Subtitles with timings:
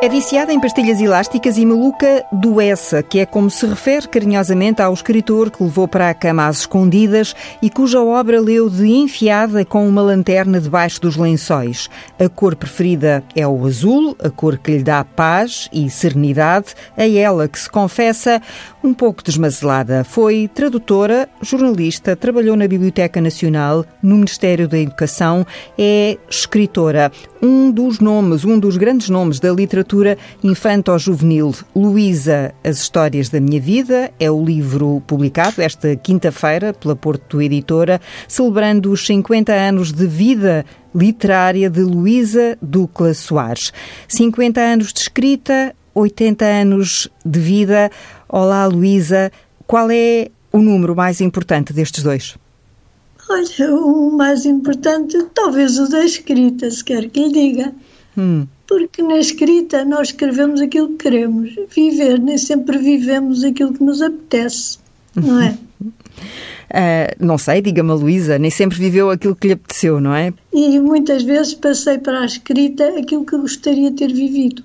[0.00, 4.80] É viciada em pastilhas elásticas e maluca do essa, que é como se refere carinhosamente
[4.80, 9.64] ao escritor que levou para a cama às escondidas e cuja obra leu de enfiada
[9.64, 11.90] com uma lanterna debaixo dos lençóis.
[12.16, 17.08] A cor preferida é o azul, a cor que lhe dá paz e serenidade, a
[17.08, 18.40] ela que se confessa
[18.84, 20.04] um pouco desmazelada.
[20.04, 25.44] Foi tradutora, jornalista, trabalhou na Biblioteca Nacional, no Ministério da Educação,
[25.76, 27.10] é escritora.
[27.42, 29.87] Um dos nomes, um dos grandes nomes da literatura
[30.42, 31.54] infanto-juvenil.
[31.74, 38.00] Luísa, As Histórias da Minha Vida, é o livro publicado esta quinta-feira pela Porto Editora,
[38.26, 40.64] celebrando os 50 anos de vida
[40.94, 43.72] literária de Luísa Ducla Soares.
[44.08, 47.90] 50 anos de escrita, 80 anos de vida.
[48.28, 49.32] Olá, Luísa.
[49.66, 52.36] Qual é o número mais importante destes dois?
[53.30, 57.74] Olha, o mais importante, talvez o da escrita, se quer que lhe diga.
[58.18, 58.46] Hum.
[58.66, 61.54] Porque na escrita nós escrevemos aquilo que queremos.
[61.74, 64.78] Viver, nem sempre vivemos aquilo que nos apetece,
[65.14, 65.56] não é?
[65.80, 70.34] Uh, não sei, diga-me, Luísa, nem sempre viveu aquilo que lhe apeteceu, não é?
[70.52, 74.64] E muitas vezes passei para a escrita aquilo que gostaria de ter vivido.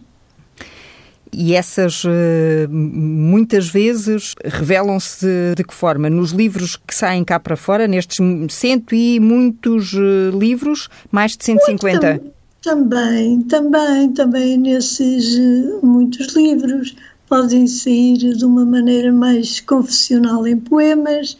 [1.35, 6.07] E essas, eh, muitas vezes, revelam-se de que forma?
[6.07, 11.43] Nos livros que saem cá para fora, nestes cento e muitos eh, livros, mais de
[11.43, 12.07] 150?
[12.07, 12.33] Muito,
[12.63, 16.95] também, também, também nesses eh, muitos livros.
[17.27, 21.37] Podem sair de uma maneira mais confessional em poemas,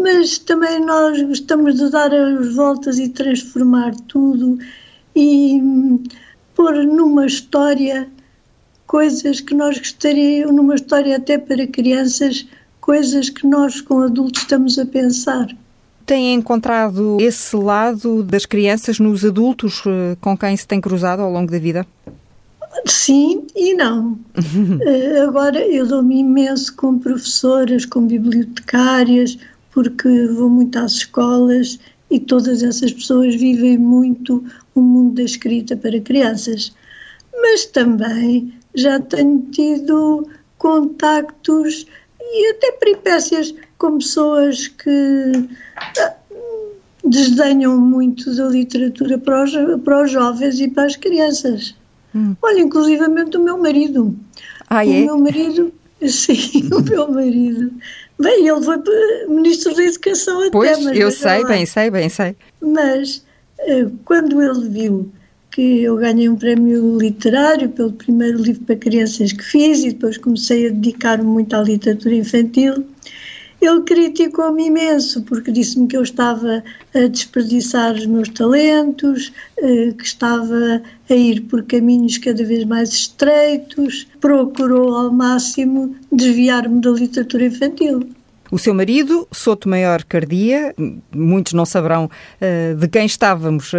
[0.00, 4.58] mas também nós gostamos de dar as voltas e transformar tudo
[5.14, 6.02] e hum,
[6.54, 8.08] pôr numa história
[8.86, 12.46] coisas que nós gostaríamos, numa história até para crianças,
[12.80, 15.48] coisas que nós com adultos estamos a pensar.
[16.06, 21.30] Tem encontrado esse lado das crianças nos adultos eh, com quem se tem cruzado ao
[21.30, 21.86] longo da vida?
[22.86, 24.18] Sim e não.
[24.86, 29.38] Eh, agora eu dou-me imenso com professoras, com bibliotecárias,
[29.72, 31.78] porque vou muito às escolas
[32.10, 34.44] e todas essas pessoas vivem muito
[34.74, 36.74] o mundo da escrita para crianças.
[37.32, 40.28] Mas também já tenho tido
[40.58, 41.86] contactos
[42.20, 46.14] e até peripécias com pessoas que ah,
[47.04, 49.52] desdenham muito da literatura para os,
[49.82, 51.74] para os jovens e para as crianças.
[52.14, 52.34] Hum.
[52.42, 54.16] Olha, inclusivamente o meu marido.
[54.68, 55.02] Ah, é?
[55.02, 55.72] O meu marido,
[56.06, 57.72] sim, o meu marido.
[58.18, 58.76] Bem, ele foi
[59.28, 60.50] ministro da Educação até.
[60.50, 61.48] Pois, eu sei, lá.
[61.48, 62.36] bem sei, bem sei.
[62.60, 63.24] Mas
[63.58, 65.10] eh, quando ele viu
[65.50, 70.18] que eu ganhei um prémio literário pelo primeiro livro para crianças que fiz e depois
[70.18, 72.84] comecei a dedicar-me muito à literatura infantil.
[73.64, 76.62] Ele criticou-me imenso porque disse-me que eu estava
[76.94, 82.90] a desperdiçar os meus talentos, eh, que estava a ir por caminhos cada vez mais
[82.90, 88.06] estreitos, procurou ao máximo desviar-me da literatura infantil.
[88.50, 90.74] O seu marido, Soto Maior Cardia,
[91.10, 93.76] muitos não saberão uh, de quem estávamos uh,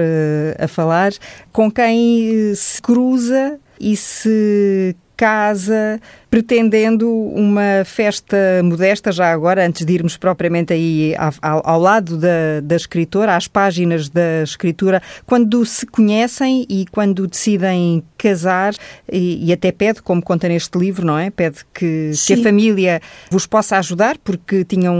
[0.58, 1.14] a falar,
[1.54, 6.00] com quem se cruza e se casa
[6.36, 12.60] pretendendo uma festa modesta, já agora, antes de irmos propriamente aí ao, ao, lado da,
[12.62, 18.74] da escritora, às páginas da escritura, quando se conhecem e quando decidem casar,
[19.10, 21.30] e, e até pede, como conta neste livro, não é?
[21.30, 23.02] Pede que, que a família
[23.32, 24.94] vos possa ajudar, porque tinham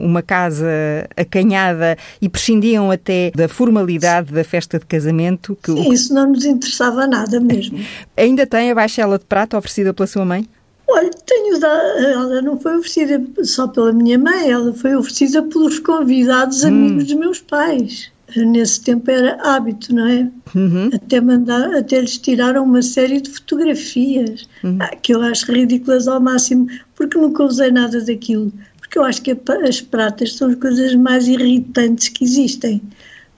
[0.00, 0.68] uma casa
[1.16, 5.58] acanhada e prescindiam até da formalidade da festa de casamento.
[5.60, 5.92] Que Sim, o...
[5.92, 7.80] isso não nos interessava nada mesmo.
[8.16, 10.48] Ainda tem a baixela de prata oferecida pela sua mãe?
[10.88, 15.78] Olha, tenho dado, ela não foi oferecida só pela minha mãe, ela foi oferecida pelos
[15.78, 16.68] convidados hum.
[16.68, 18.10] amigos dos meus pais.
[18.36, 20.30] Nesse tempo era hábito, não é?
[20.54, 20.90] Uhum.
[20.94, 24.78] Até, mandar, até lhes tiraram uma série de fotografias, uhum.
[24.80, 28.52] ah, que eu acho ridículas ao máximo, porque nunca usei nada daquilo.
[28.78, 29.36] Porque eu acho que
[29.66, 32.80] as pratas são as coisas mais irritantes que existem.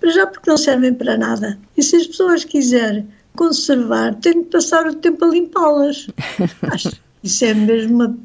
[0.01, 1.59] Para já porque não servem para nada.
[1.77, 6.09] E se as pessoas quiserem conservar, têm de passar o tempo a limpá-las.
[7.23, 8.17] Isso é mesmo uma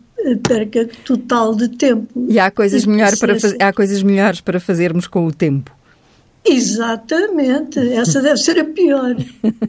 [0.44, 2.26] perca total de tempo.
[2.28, 5.77] E há coisas, melhor para há coisas melhores para fazermos com o tempo.
[6.50, 9.16] Exatamente, essa deve ser a pior.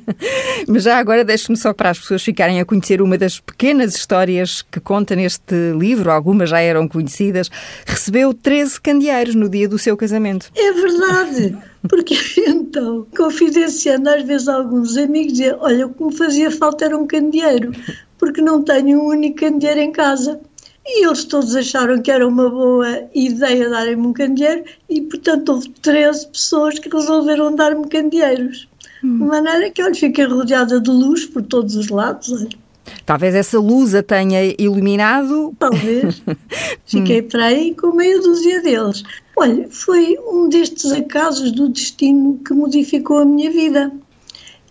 [0.69, 4.63] Mas já agora deixe-me só para as pessoas ficarem a conhecer uma das pequenas histórias
[4.63, 7.51] que conta neste livro, algumas já eram conhecidas.
[7.87, 10.51] Recebeu 13 candeeiros no dia do seu casamento.
[10.57, 11.59] É verdade,
[11.89, 12.15] porque
[12.47, 17.07] então, confidenciando às vezes alguns amigos, dizia, olha, o que me fazia falta era um
[17.07, 17.73] candeeiro,
[18.19, 20.41] porque não tenho um único candeeiro em casa.
[20.90, 25.69] E eles todos acharam que era uma boa ideia darem-me um candeeiro e, portanto, houve
[25.69, 28.67] 13 pessoas que resolveram dar-me candeeiros.
[29.05, 29.19] hum.
[29.19, 32.49] de maneira que, olha, fiquei rodeada de luz por todos os lados, olha.
[33.05, 35.55] Talvez essa luz a tenha iluminado.
[35.58, 36.23] Talvez.
[36.87, 39.02] Fiquei para aí com meia dúzia deles.
[39.37, 43.93] Olha, foi um destes acasos do destino que modificou a minha vida.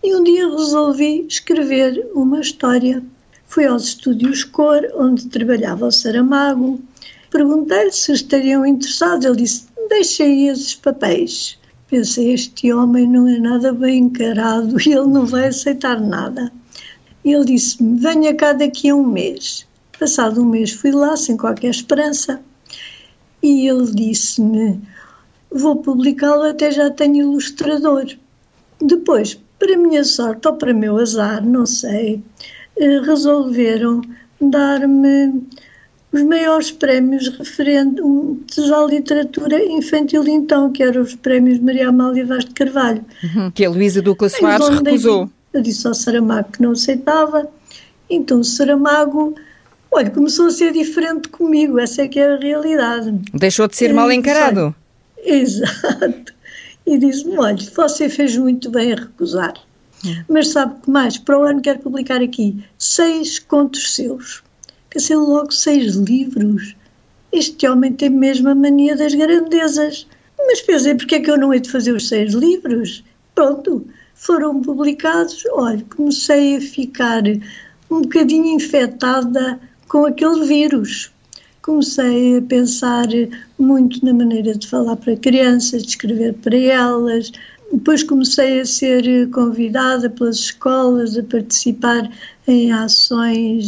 [0.02, 3.02] E um dia resolvi escrever uma história.
[3.48, 6.78] Fui aos estúdios Cor, onde trabalhava o Saramago.
[7.30, 9.24] Perguntei-lhe se estariam interessados.
[9.24, 11.58] Ele disse: Deixei esses papéis.
[11.88, 16.52] Pensei: Este homem não é nada bem encarado e ele não vai aceitar nada.
[17.24, 19.66] Ele disse-me: Venha cá daqui a um mês.
[19.98, 22.42] Passado um mês fui lá, sem qualquer esperança,
[23.42, 24.78] e ele disse-me:
[25.50, 28.06] Vou publicá-lo, até já tenho ilustrador.
[28.78, 32.22] Depois, para minha sorte ou para meu azar, não sei,
[32.78, 34.02] resolveram
[34.40, 35.42] dar-me
[36.12, 42.44] os maiores prémios referentes à literatura infantil então, que eram os prémios Maria Amália Vaz
[42.44, 43.04] de Carvalho.
[43.22, 45.30] Uhum, que a Luísa Ducla Soares recusou.
[45.52, 47.48] Eu disse ao Saramago que não aceitava,
[48.08, 49.34] então o Saramago,
[49.90, 53.14] olha, começou a ser diferente comigo, essa é que é a realidade.
[53.34, 54.74] Deixou de ser mal encarado.
[55.24, 56.32] Exato.
[56.86, 59.54] E disse-me, olha, você fez muito bem a recusar.
[60.28, 61.18] Mas sabe que mais?
[61.18, 64.42] Para o ano quero publicar aqui seis contos seus.
[64.90, 66.74] Pensei logo, seis livros.
[67.32, 70.06] Este homem tem mesmo a mania das grandezas.
[70.38, 73.04] Mas pensei, porque é que eu não hei de fazer os seis livros?
[73.34, 77.22] Pronto, foram publicados, olha, comecei a ficar
[77.90, 81.10] um bocadinho infectada com aquele vírus.
[81.62, 83.06] Comecei a pensar
[83.58, 87.30] muito na maneira de falar para crianças, de escrever para elas.
[87.72, 92.10] Depois comecei a ser convidada pelas escolas a participar
[92.46, 93.66] em ações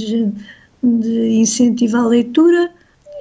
[0.83, 2.71] de incentivo à leitura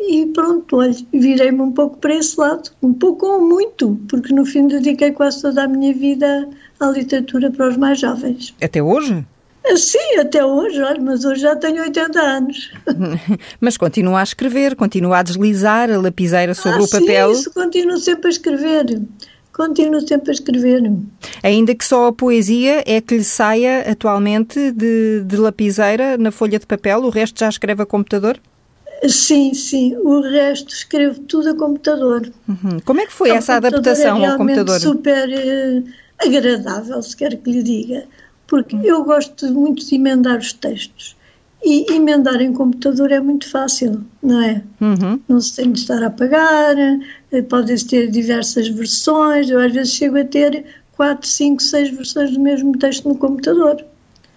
[0.08, 4.46] e pronto, olha, virei-me um pouco para esse lado, um pouco ou muito, porque no
[4.46, 6.50] fim dediquei quase toda a minha vida
[6.80, 8.56] à literatura para os mais jovens.
[8.62, 9.26] Até hoje?
[9.66, 12.72] Ah, sim, até hoje, olha, mas hoje já tenho 80 anos.
[13.60, 17.36] mas continua a escrever, continua a deslizar a lapiseira sobre ah, o papel?
[17.36, 19.02] Sim, isso, continuo sempre a escrever.
[19.60, 20.90] Continuo sempre a escrever.
[21.44, 26.58] Ainda que só a poesia é que lhe saia atualmente de, de lapiseira na folha
[26.58, 28.40] de papel, o resto já escreve a computador?
[29.06, 29.98] Sim, sim.
[29.98, 32.32] O resto escrevo tudo a computador.
[32.48, 32.80] Uhum.
[32.86, 34.80] Como é que foi essa adaptação é ao computador?
[34.80, 35.84] super uh,
[36.26, 38.06] agradável, se quer que lhe diga,
[38.48, 38.86] porque uhum.
[38.86, 41.18] eu gosto muito de emendar os textos.
[41.62, 44.64] E emendar em computador é muito fácil, não é?
[44.80, 45.20] Uhum.
[45.28, 47.00] Não se tem de estar a apagar, eh,
[47.48, 49.50] podem-se ter diversas versões.
[49.50, 53.84] Eu às vezes chego a ter quatro, cinco, seis versões do mesmo texto no computador.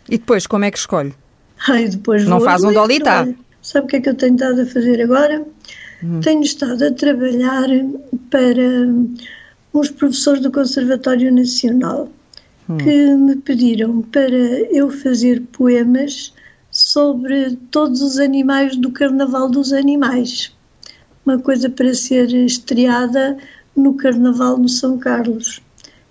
[0.08, 1.14] E depois, como é que escolhe?
[1.68, 3.26] Ai, depois não faz um dolitá.
[3.60, 5.44] Sabe o que é que eu tenho estado a fazer agora?
[6.02, 6.20] Hum.
[6.20, 7.68] Tenho estado a trabalhar
[8.28, 8.88] para
[9.72, 12.08] uns professores do Conservatório Nacional
[12.68, 12.76] hum.
[12.76, 16.32] que me pediram para eu fazer poemas
[16.70, 20.52] sobre todos os animais do Carnaval dos Animais.
[21.24, 23.36] Uma coisa para ser estreada
[23.76, 25.62] no Carnaval no São Carlos.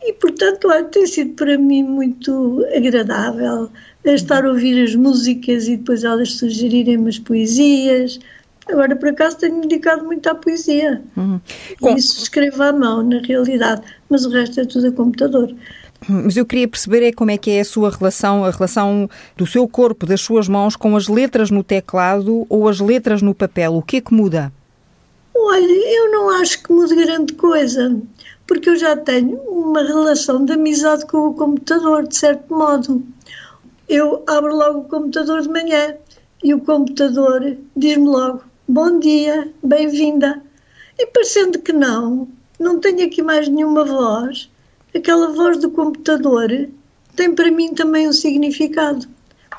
[0.02, 3.70] E, portanto, olha, tem sido para mim muito agradável
[4.04, 8.20] estar a ouvir as músicas e depois elas sugerirem umas poesias.
[8.68, 11.02] Agora, por acaso, tenho dedicado muito à poesia.
[11.16, 11.40] Uhum.
[11.80, 11.96] Com...
[11.96, 15.54] Isso escrevo à mão, na realidade, mas o resto é tudo a computador.
[16.10, 19.46] Mas eu queria perceber é como é que é a sua relação, a relação do
[19.46, 23.76] seu corpo, das suas mãos, com as letras no teclado ou as letras no papel.
[23.76, 24.52] O que é que muda?
[25.52, 28.02] Olha, eu não acho que mude grande coisa
[28.48, 33.06] porque eu já tenho uma relação de amizade com o computador, de certo modo.
[33.90, 35.98] Eu abro logo o computador de manhã
[36.42, 40.42] e o computador diz-me logo: Bom dia, bem-vinda.
[40.98, 44.50] E parecendo que não, não tenho aqui mais nenhuma voz,
[44.96, 46.50] aquela voz do computador
[47.18, 49.06] tem para mim também um significado.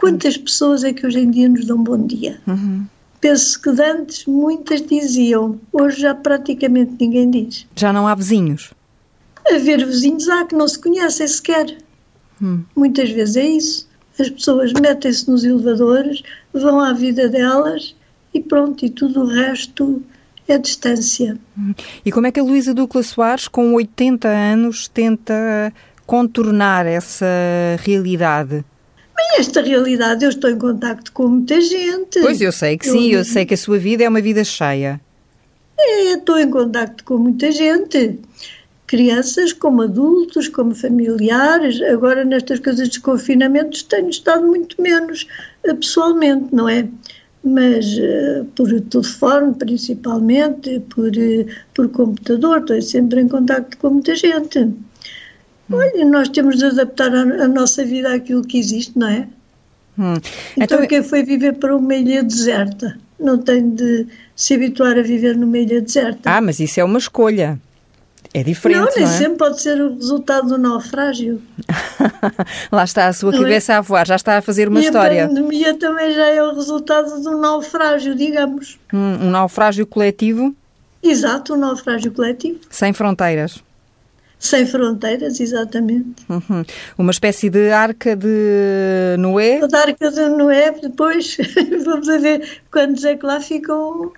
[0.00, 2.40] Quantas pessoas é que hoje em dia nos dão bom dia?
[2.46, 2.86] Uhum.
[3.22, 7.64] Penso que antes muitas diziam, hoje já praticamente ninguém diz.
[7.76, 8.74] Já não há vizinhos?
[9.48, 11.78] Haver vizinhos há que não se conhecem sequer.
[12.42, 12.64] Hum.
[12.74, 13.88] Muitas vezes é isso.
[14.18, 16.20] As pessoas metem-se nos elevadores,
[16.52, 17.94] vão à vida delas
[18.34, 20.02] e pronto, e tudo o resto
[20.48, 21.38] é distância.
[21.56, 21.74] Hum.
[22.04, 25.72] E como é que a Luísa Ducla Soares, com 80 anos, tenta
[26.04, 27.26] contornar essa
[27.78, 28.64] realidade?
[29.14, 32.20] Bem, esta realidade, eu estou em contacto com muita gente.
[32.20, 34.42] Pois, eu sei que sim, eu, eu sei que a sua vida é uma vida
[34.44, 35.00] cheia.
[35.78, 38.18] É, estou em contacto com muita gente
[38.92, 41.80] crianças, como adultos, como familiares.
[41.80, 45.26] Agora, nestas coisas de confinamento, tenho estado muito menos
[45.64, 46.86] eh, pessoalmente, não é?
[47.42, 54.14] Mas uh, por telefone, principalmente, por, uh, por computador, estou sempre em contato com muita
[54.14, 54.70] gente.
[55.70, 59.28] Olha, nós temos de adaptar a, a, nossa vida àquilo que existe, não é?
[59.98, 60.14] Hum.
[60.56, 65.02] Então, então, quem foi viver para uma ilha deserta não tem de se habituar a
[65.02, 66.30] viver numa ilha deserta.
[66.30, 67.60] Ah, mas isso é uma escolha.
[68.34, 68.78] É diferente.
[68.78, 69.18] Não, nem não é?
[69.18, 71.40] sempre pode ser o resultado do naufrágio.
[72.72, 73.42] Lá está a sua não é?
[73.42, 73.76] cabeça é?
[73.76, 75.24] a voar, já está a fazer uma e história.
[75.26, 78.78] A pandemia também já é o resultado do naufrágio, digamos.
[78.92, 80.54] Hum, um naufrágio coletivo?
[81.02, 82.58] Exato, um naufrágio coletivo.
[82.70, 83.62] Sem fronteiras.
[84.42, 86.26] Sem fronteiras, exatamente.
[86.28, 86.64] Uhum.
[86.98, 89.64] Uma espécie de arca de Noé?
[89.68, 91.36] Da arca de Noé, depois
[91.84, 94.12] vamos ver quantos é que lá ficam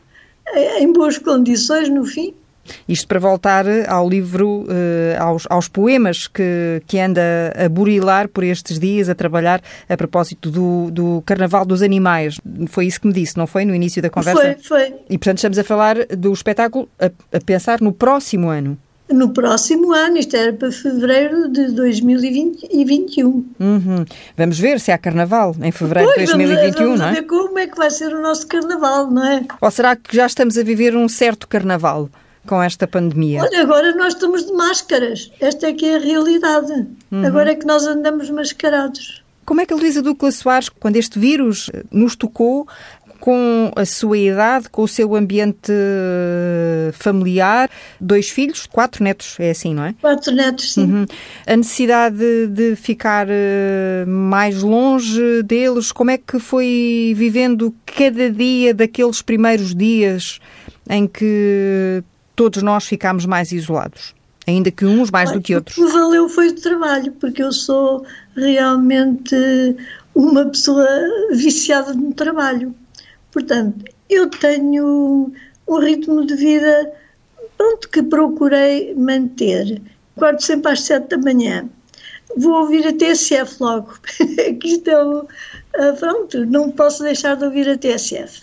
[0.78, 2.34] em boas condições no fim.
[2.88, 7.20] Isto para voltar ao livro, eh, aos, aos, poemas que, que anda
[7.54, 12.40] a burilar por estes dias, a trabalhar a propósito do, do Carnaval dos Animais.
[12.68, 13.66] Foi isso que me disse, não foi?
[13.66, 14.56] No início da conversa?
[14.62, 14.94] Foi, foi.
[15.10, 18.78] E portanto estamos a falar do espetáculo a, a pensar no próximo ano
[19.10, 23.28] no próximo ano, isto era para fevereiro de 2021.
[23.60, 24.04] Uhum.
[24.36, 27.08] Vamos ver se há carnaval em fevereiro pois, de 2021, vamos, não é?
[27.08, 29.46] Vamos ver como é que vai ser o nosso carnaval, não é?
[29.60, 32.08] Ou será que já estamos a viver um certo carnaval?
[32.46, 33.40] Com esta pandemia?
[33.40, 35.32] Olha, agora nós estamos de máscaras.
[35.40, 36.86] Esta é que é a realidade.
[37.10, 37.24] Uhum.
[37.24, 39.24] Agora é que nós andamos mascarados.
[39.46, 42.66] Como é que a Luísa Ducla Soares, quando este vírus nos tocou,
[43.24, 45.72] com a sua idade, com o seu ambiente
[46.92, 49.94] familiar, dois filhos, quatro netos, é assim, não é?
[49.98, 50.82] Quatro netos, sim.
[50.82, 51.06] Uhum.
[51.46, 58.74] A necessidade de, ficar uh, mais longe deles, como é que foi vivendo cada dia
[58.74, 60.38] daqueles primeiros dias
[60.90, 62.04] em que
[62.36, 64.14] todos nós ficámos mais isolados?
[64.46, 65.78] Ainda que uns mais do que outros.
[65.78, 68.04] O que valeu foi o trabalho, porque eu sou
[68.36, 69.34] realmente
[70.14, 70.86] uma pessoa
[71.32, 72.74] viciada no trabalho.
[73.34, 75.32] Portanto, eu tenho
[75.66, 76.92] um ritmo de vida
[77.58, 79.82] pronto, que procurei manter.
[80.16, 81.68] Acordo sempre às sete da manhã.
[82.36, 83.92] Vou ouvir a TSF logo,
[84.60, 85.26] que isto é uh,
[85.98, 88.42] pronto, não posso deixar de ouvir a TSF.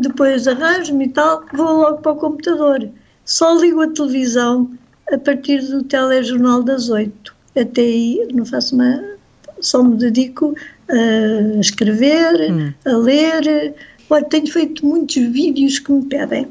[0.00, 2.88] Depois arranjo-me e tal, vou logo para o computador.
[3.24, 4.70] Só ligo a televisão
[5.12, 7.34] a partir do telejornal das oito.
[7.56, 9.02] Até aí não faço uma...
[9.60, 10.54] só me dedico
[10.88, 12.72] a escrever, hum.
[12.84, 13.74] a ler,
[14.10, 16.46] Olha, tenho feito muitos vídeos que me pedem.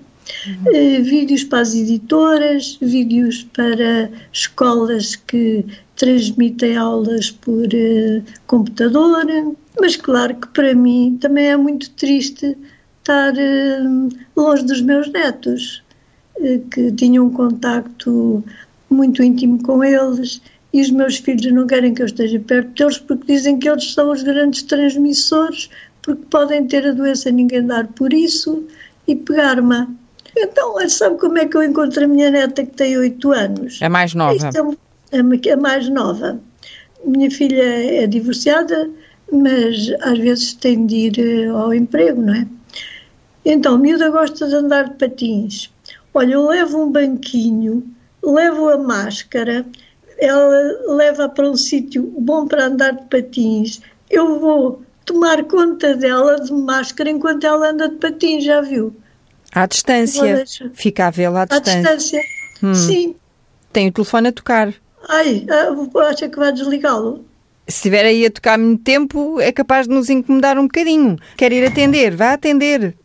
[0.47, 0.99] Uhum.
[0.99, 9.25] Uh, vídeos para as editoras, vídeos para escolas que transmitem aulas por uh, computador,
[9.79, 12.57] mas claro que para mim também é muito triste
[12.99, 15.83] estar uh, longe dos meus netos,
[16.71, 18.43] que tinham um contacto
[18.89, 20.41] muito íntimo com eles
[20.73, 23.93] e os meus filhos não querem que eu esteja perto deles porque dizem que eles
[23.93, 25.69] são os grandes transmissores
[26.03, 28.63] porque podem ter a doença ninguém dar por isso
[29.07, 29.87] e pegar-me.
[30.35, 33.81] Então, sabe como é que eu encontro a minha neta que tem 8 anos?
[33.81, 34.49] É mais nova.
[35.11, 36.39] É, é, é mais nova.
[37.05, 37.63] Minha filha
[38.03, 38.89] é divorciada,
[39.31, 42.47] mas às vezes tem de ir eh, ao emprego, não é?
[43.45, 45.71] Então, a miúda gosta de andar de patins.
[46.13, 47.83] Olha, eu levo um banquinho,
[48.23, 49.65] levo a máscara,
[50.17, 53.81] ela leva para um sítio bom para andar de patins.
[54.09, 58.95] Eu vou tomar conta dela de máscara enquanto ela anda de patins, já viu?
[59.51, 60.43] À distância.
[60.73, 61.79] Fica a vê-la à distância.
[61.79, 62.21] À distância,
[62.61, 62.73] hum.
[62.73, 63.15] sim.
[63.71, 64.73] Tem o telefone a tocar.
[65.07, 67.25] Ai, ah, acha que vai desligá-lo?
[67.67, 71.17] Se estiver aí a tocar muito tempo, é capaz de nos incomodar um bocadinho.
[71.37, 72.15] Quer ir atender?
[72.15, 72.95] Vá atender.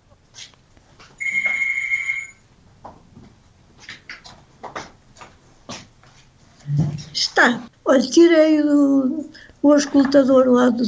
[7.12, 7.62] Está.
[7.85, 9.28] Olha, tirei o,
[9.62, 10.85] o auscultador lá do,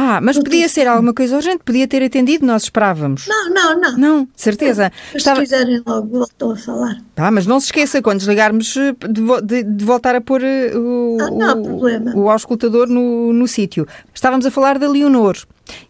[0.00, 3.26] ah, mas podia ser alguma coisa urgente, podia ter atendido, nós esperávamos.
[3.26, 3.98] Não, não, não.
[3.98, 4.92] Não, certeza.
[5.12, 5.40] Mas Estava...
[5.40, 7.02] Se quiserem logo, voltam a falar.
[7.16, 10.70] Tá, mas não se esqueça, quando desligarmos, eh, de, de, de voltar a pôr eh,
[10.72, 13.88] o, ah, não, o, o auscultador no, no sítio.
[14.14, 15.36] Estávamos a falar da Leonor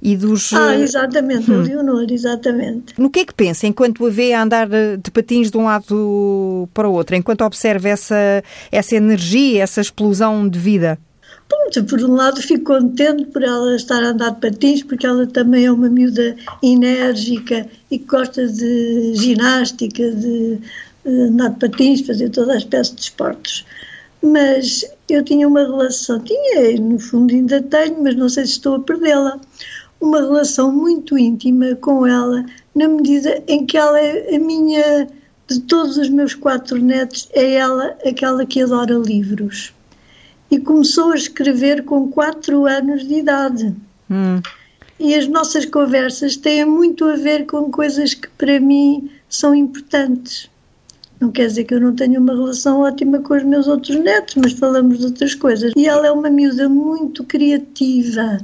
[0.01, 0.55] e dos...
[0.55, 1.61] Ah, eh, exatamente, hum.
[1.61, 2.95] a Leonor, exatamente.
[2.97, 6.67] No que é que pensa enquanto a vê a andar de patins de um lado
[6.73, 10.99] para o outro, enquanto observa essa, essa energia, essa explosão de vida?
[11.89, 15.65] Por um lado fico contente por ela estar a andar de patins, porque ela também
[15.65, 20.59] é uma miúda enérgica e gosta de ginástica, de,
[21.07, 23.65] andar de patins, fazer toda a espécie de esportes.
[24.23, 28.75] Mas eu tinha uma relação, tinha, no fundo ainda tenho, mas não sei se estou
[28.75, 29.41] a perdê-la,
[30.01, 35.09] uma relação muito íntima com ela, na medida em que ela é a minha,
[35.49, 39.73] de todos os meus quatro netos, é ela aquela que adora livros
[40.51, 43.75] e começou a escrever com 4 anos de idade.
[44.11, 44.41] Hum.
[44.99, 50.51] E as nossas conversas têm muito a ver com coisas que para mim são importantes.
[51.21, 54.37] Não quer dizer que eu não tenha uma relação ótima com os meus outros netos,
[54.37, 55.73] mas falamos de outras coisas.
[55.77, 58.39] E ela é uma miúda muito criativa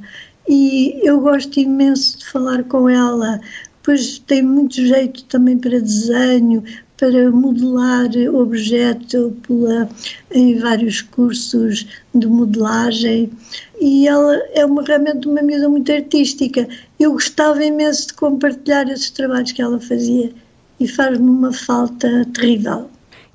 [0.49, 3.41] e eu gosto imenso de falar com ela,
[3.83, 6.63] pois tem muito jeito também para desenho,
[7.05, 9.87] para modelar objeto pela,
[10.33, 13.31] em vários cursos de modelagem
[13.79, 16.67] e ela é uma, realmente uma miúda muito artística.
[16.99, 20.33] Eu gostava imenso de compartilhar esses trabalhos que ela fazia
[20.81, 22.89] e faz-me uma falta terrível.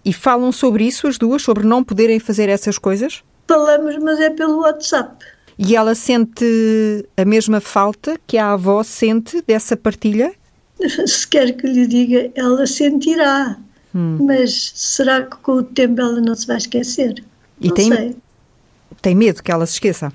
[0.04, 3.22] E falam sobre isso as duas, sobre não poderem fazer essas coisas?
[3.48, 5.24] Falamos, mas é pelo WhatsApp.
[5.60, 10.34] E ela sente a mesma falta que a avó sente dessa partilha?
[11.08, 13.58] Se quer que lhe diga, ela sentirá.
[13.94, 14.18] Hum.
[14.22, 17.24] Mas será que com o tempo ela não se vai esquecer?
[17.60, 18.16] E não tem, sei.
[19.02, 20.14] tem medo que ela se esqueça?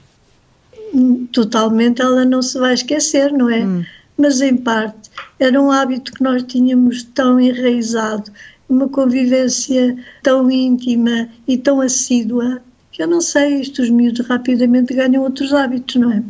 [0.94, 3.64] Hum, totalmente ela não se vai esquecer, não é?
[3.64, 3.84] Hum.
[4.16, 8.30] Mas em parte era um hábito que nós tínhamos tão enraizado,
[8.68, 15.24] uma convivência tão íntima e tão assídua, que eu não sei, estes miúdos rapidamente ganham
[15.24, 16.22] outros hábitos, não é?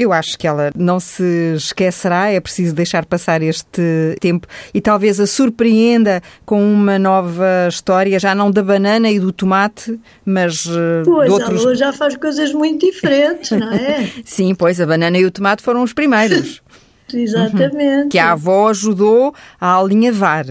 [0.00, 5.20] Eu acho que ela não se esquecerá, é preciso deixar passar este tempo e talvez
[5.20, 11.02] a surpreenda com uma nova história, já não da banana e do tomate, mas eh,
[11.04, 11.62] pois, de outros.
[11.62, 14.10] Ela já faz coisas muito diferentes, não é?
[14.24, 16.62] Sim, pois a banana e o tomate foram os primeiros.
[17.12, 18.04] Exatamente.
[18.04, 18.08] Uhum.
[18.08, 20.46] Que a avó ajudou a alinhavar.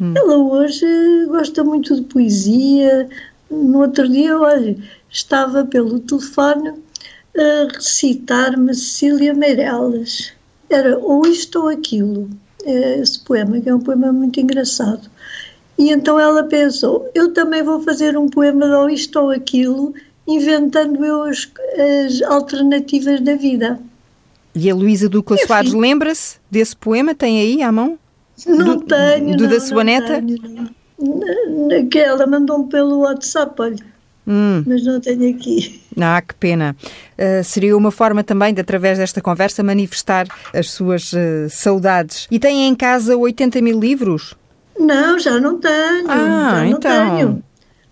[0.00, 0.14] Hum.
[0.16, 0.86] Ela hoje
[1.26, 3.08] gosta muito de poesia.
[3.50, 4.76] No outro dia, olha,
[5.10, 6.74] estava pelo telefone
[7.36, 10.32] a recitar-me Cecília Meirelles.
[10.68, 12.30] Era ou isto ou aquilo,
[12.64, 15.10] é esse poema, que é um poema muito engraçado.
[15.78, 19.94] E então ela pensou: eu também vou fazer um poema de ou isto ou aquilo,
[20.26, 21.50] inventando eu as,
[22.06, 23.78] as alternativas da vida.
[24.54, 27.14] E a Luísa Ducla Soares lembra-se desse poema?
[27.14, 27.98] Tem aí à mão?
[28.46, 29.36] Não do, tenho.
[29.36, 30.22] Do não, da sua neta?
[30.22, 30.38] Tenho,
[30.98, 31.88] não.
[31.88, 33.76] Que ela mandou-me pelo WhatsApp, olha.
[34.26, 34.62] Hum.
[34.66, 35.81] Mas não tenho aqui.
[36.00, 36.76] Ah, que pena.
[37.18, 42.26] Uh, seria uma forma também de, através desta conversa, manifestar as suas uh, saudades.
[42.30, 44.34] E tem em casa 80 mil livros?
[44.78, 46.10] Não, já não tenho.
[46.10, 47.04] Ah, já então.
[47.04, 47.44] não tenho.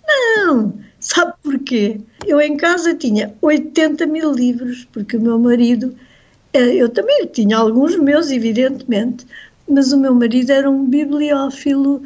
[0.06, 0.74] Não.
[0.98, 2.00] Sabe porquê?
[2.26, 5.94] Eu em casa tinha 80 mil livros, porque o meu marido.
[6.52, 9.26] Eh, eu também tinha alguns meus, evidentemente,
[9.68, 12.02] mas o meu marido era um bibliófilo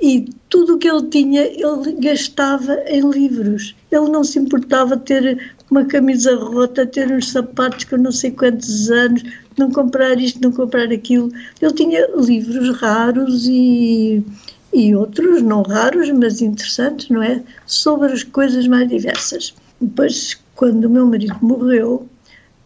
[0.00, 3.74] e tudo o que ele tinha ele gastava em livros.
[3.90, 8.90] Ele não se importava ter uma camisa rota, ter uns sapatos com não sei quantos
[8.90, 9.22] anos,
[9.56, 11.30] não comprar isto, não comprar aquilo.
[11.60, 14.22] Ele tinha livros raros e,
[14.72, 17.42] e outros não raros, mas interessantes, não é?
[17.66, 19.54] Sobre as coisas mais diversas.
[19.80, 22.06] Depois, quando o meu marido morreu,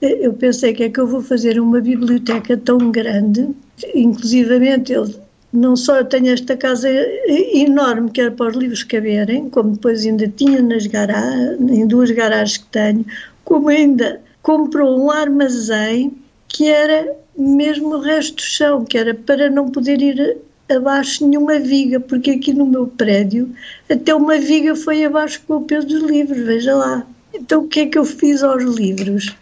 [0.00, 3.48] eu pensei que é que eu vou fazer uma biblioteca tão grande,
[3.94, 5.14] inclusivamente ele
[5.52, 10.06] não só eu tenho esta casa enorme que era para os livros caberem, como depois
[10.06, 13.04] ainda tinha nas garagens, em duas garagens que tenho,
[13.44, 16.12] como ainda comprou um armazém
[16.48, 20.38] que era mesmo o resto do chão, que era para não poder ir
[20.70, 23.52] abaixo nenhuma viga, porque aqui no meu prédio
[23.90, 27.06] até uma viga foi abaixo com o peso dos livros, veja lá.
[27.34, 29.34] Então o que é que eu fiz aos livros?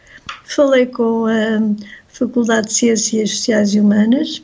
[0.44, 1.60] Falei com a
[2.08, 4.42] Faculdade de Ciências Sociais e Humanas,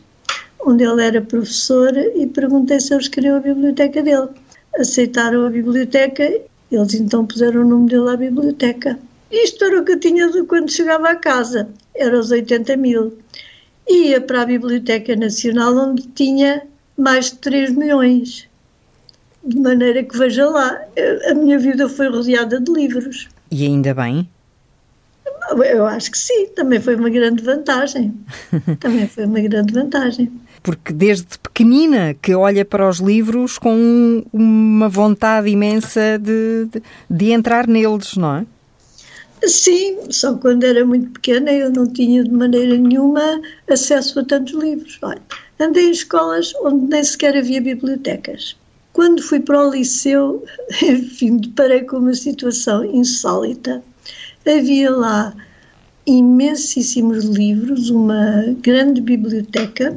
[0.64, 4.28] onde ele era professor, e perguntei se eles queriam a biblioteca dele.
[4.78, 6.24] Aceitaram a biblioteca,
[6.70, 8.98] eles então puseram o nome dele à biblioteca.
[9.30, 13.18] Isto era o que eu tinha quando chegava a casa, era os 80 mil.
[13.88, 16.62] Ia para a Biblioteca Nacional, onde tinha
[16.96, 18.48] mais de 3 milhões.
[19.44, 20.80] De maneira que, veja lá,
[21.28, 23.28] a minha vida foi rodeada de livros.
[23.50, 24.28] E ainda bem?
[25.50, 28.14] Eu acho que sim, também foi uma grande vantagem.
[28.80, 30.32] também foi uma grande vantagem.
[30.64, 37.30] Porque desde pequenina que olha para os livros com uma vontade imensa de, de, de
[37.30, 38.46] entrar neles, não é?
[39.46, 44.54] Sim, só quando era muito pequena eu não tinha de maneira nenhuma acesso a tantos
[44.54, 44.98] livros.
[45.02, 45.20] Olha,
[45.60, 48.56] andei em escolas onde nem sequer havia bibliotecas.
[48.94, 50.42] Quando fui para o liceu,
[50.82, 53.84] enfim, deparei com uma situação insólita
[54.52, 55.34] havia lá
[56.06, 59.96] imensíssimos livros, uma grande biblioteca,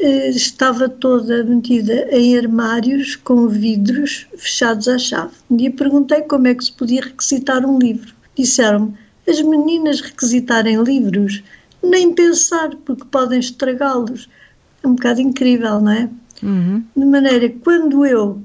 [0.00, 5.32] estava toda metida em armários com vidros fechados à chave.
[5.50, 8.14] Um dia perguntei como é que se podia requisitar um livro.
[8.36, 8.94] Disseram-me:
[9.28, 11.42] as meninas requisitarem livros,
[11.82, 14.28] nem pensar, porque podem estragá-los.
[14.82, 16.08] É um bocado incrível, não é?
[16.42, 16.82] Uhum.
[16.96, 18.42] De maneira que quando eu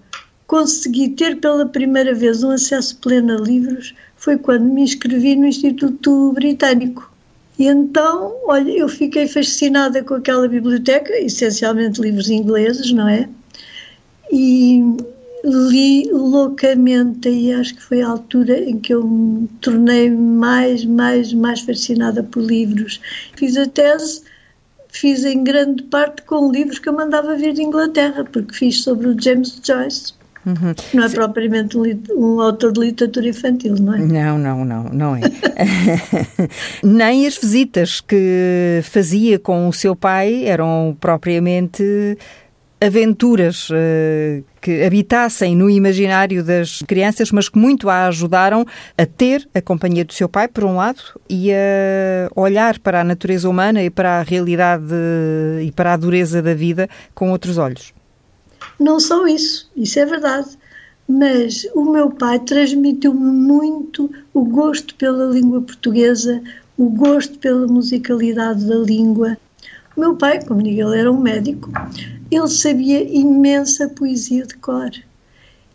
[0.47, 5.45] consegui ter pela primeira vez um acesso pleno a livros, foi quando me inscrevi no
[5.45, 7.14] Instituto Britânico.
[7.57, 13.29] E então, olha, eu fiquei fascinada com aquela biblioteca, essencialmente livros ingleses, não é?
[14.31, 14.81] E,
[15.45, 21.33] li loucamente e acho que foi a altura em que eu me tornei mais, mais,
[21.33, 22.99] mais fascinada por livros.
[23.35, 24.23] Fiz a tese,
[24.89, 29.07] fiz em grande parte com livros que eu mandava vir de Inglaterra, porque fiz sobre
[29.07, 30.13] o James Joyce.
[30.45, 30.75] Uhum.
[30.93, 31.83] Não é propriamente um,
[32.15, 33.97] um, autor de literatura infantil, não é?
[33.97, 35.21] Não, não, não, não é.
[36.83, 41.83] Nem as visitas que fazia com o seu pai eram propriamente
[42.79, 48.65] aventuras uh, que habitassem no imaginário das crianças, mas que muito a ajudaram
[48.97, 53.03] a ter a companhia do seu pai, por um lado, e a olhar para a
[53.03, 54.93] natureza humana e para a realidade
[55.61, 57.93] e para a dureza da vida com outros olhos.
[58.79, 60.49] Não só isso, isso é verdade,
[61.07, 66.41] mas o meu pai transmitiu-me muito o gosto pela língua portuguesa,
[66.77, 69.37] o gosto pela musicalidade da língua.
[69.95, 71.71] O meu pai, como digo, ele era um médico,
[72.29, 74.91] ele sabia imensa poesia de cor.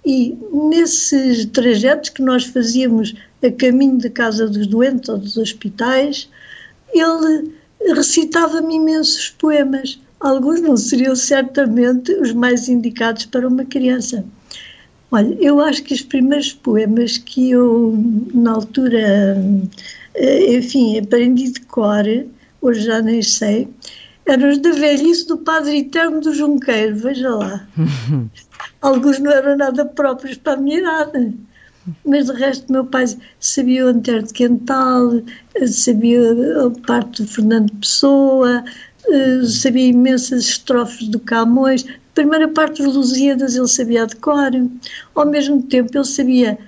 [0.04, 6.28] E nesses trajetos que nós fazíamos a caminho da casa dos doentes ou dos hospitais,
[6.92, 7.54] ele
[7.94, 9.98] recitava-me imensos poemas.
[10.20, 14.24] Alguns não seriam certamente os mais indicados para uma criança.
[15.10, 17.98] Olha, eu acho que os primeiros poemas que eu,
[18.32, 19.36] na altura,
[20.14, 22.04] eh, enfim, aprendi de cor,
[22.60, 23.66] hoje já nem sei,
[24.26, 27.66] eram os da velhice do Padre Eterno do Junqueiro, veja lá.
[28.80, 31.34] Alguns não eram nada próprios para a minha idade.
[32.04, 33.06] Mas de resto, meu pai
[33.40, 35.22] sabia o Antero de Quental,
[35.66, 36.20] sabia
[36.66, 38.62] a parte do Fernando Pessoa,
[39.08, 41.84] eh, sabia imensas estrofes do Camões.
[41.84, 44.50] A primeira parte dos Lusíadas ele sabia de cor.
[45.14, 46.58] Ao mesmo tempo, ele sabia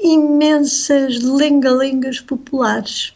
[0.00, 3.14] imensas lenga-lengas populares,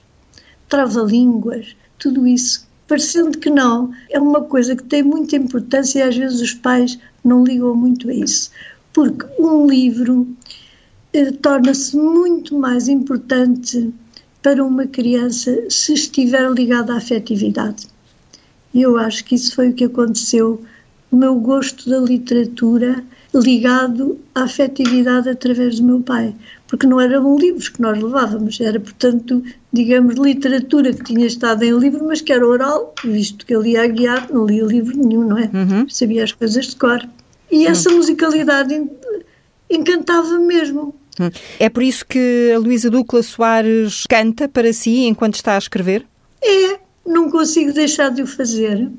[0.69, 6.17] trava-línguas, tudo isso parecendo que não, é uma coisa que tem muita importância e às
[6.17, 8.51] vezes os pais não ligam muito a isso.
[8.93, 10.27] Porque um livro
[11.13, 13.95] eh, torna-se muito mais importante
[14.43, 17.87] para uma criança se estiver ligado à afetividade.
[18.73, 20.63] E eu acho que isso foi o que aconteceu.
[21.11, 23.05] O meu gosto da literatura
[23.35, 26.35] ligado à afetividade através do meu pai
[26.71, 31.77] porque não eram livros que nós levávamos, era, portanto, digamos, literatura que tinha estado em
[31.77, 35.27] livro, mas que era oral, visto que ele ia a guiar, não lia livro nenhum,
[35.27, 35.51] não é?
[35.53, 35.89] Uhum.
[35.89, 37.05] Sabia as coisas de cor.
[37.51, 37.73] E uhum.
[37.73, 38.89] essa musicalidade
[39.69, 40.95] encantava mesmo.
[41.19, 41.31] Uhum.
[41.59, 46.07] É por isso que a Luísa Ducla Soares canta para si enquanto está a escrever?
[46.41, 48.91] É, não consigo deixar de o fazer.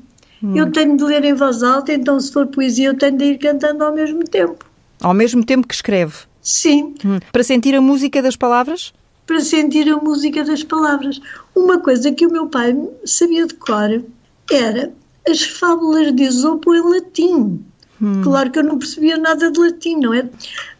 [0.42, 0.56] Hum.
[0.56, 3.38] Eu tenho de ler em voz alta, então se for poesia eu tenho de ir
[3.38, 4.64] cantando ao mesmo tempo.
[5.00, 6.14] Ao mesmo tempo que escreve?
[6.40, 6.94] Sim.
[7.04, 7.18] Hum.
[7.30, 8.92] Para sentir a música das palavras?
[9.26, 11.20] Para sentir a música das palavras.
[11.54, 14.02] Uma coisa que o meu pai sabia de cor
[14.50, 14.92] era
[15.28, 17.64] as fábulas de Esopo em latim.
[18.00, 18.22] Hum.
[18.22, 20.28] Claro que eu não percebia nada de latim, não é?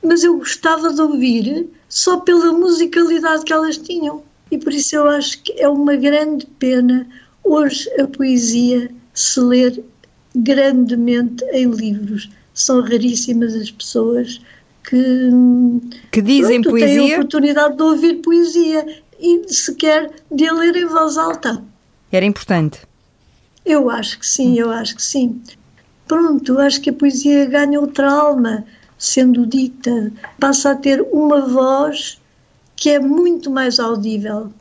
[0.03, 4.25] Mas eu gostava de ouvir só pela musicalidade que elas tinham.
[4.53, 7.07] E por isso eu acho que é uma grande pena
[7.43, 9.83] hoje a poesia se ler
[10.37, 12.29] grandemente em livros.
[12.53, 14.43] São raríssimas as pessoas
[14.85, 15.31] que,
[16.11, 16.99] que dizem pronto, poesia.
[16.99, 21.65] Têm a oportunidade de ouvir poesia e sequer de a ler em voz alta.
[22.13, 22.81] Era importante.
[23.65, 25.41] Eu acho que sim, eu acho que sim.
[26.07, 28.67] Pronto, acho que a poesia ganha outra alma
[28.99, 32.21] sendo dita, passa a ter uma voz
[32.83, 34.53] que é muito mais audível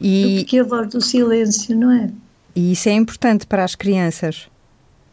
[0.00, 0.40] e...
[0.40, 2.10] do que a voz do silêncio, não é?
[2.56, 4.48] E isso é importante para as crianças.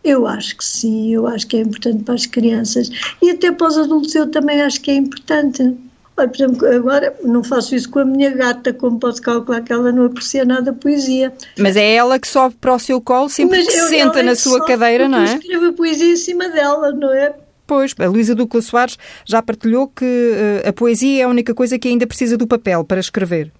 [0.04, 2.89] Eu acho que sim, eu acho que é importante para as crianças
[3.21, 5.75] e até para os adultos eu também acho que é importante.
[6.17, 9.71] Olha, por exemplo, agora não faço isso com a minha gata, como posso calcular que
[9.71, 11.32] ela não aprecia nada a poesia.
[11.60, 14.36] Mas é ela que sobe para o seu colo sempre Mas que se senta na
[14.36, 15.34] sua cadeira, não é?
[15.34, 17.36] Eu escrevo a poesia em cima dela, não é?
[17.67, 21.80] Pois, a Luísa Ducla Soares já partilhou que uh, a poesia é a única coisa
[21.80, 23.51] que ainda precisa do papel para escrever.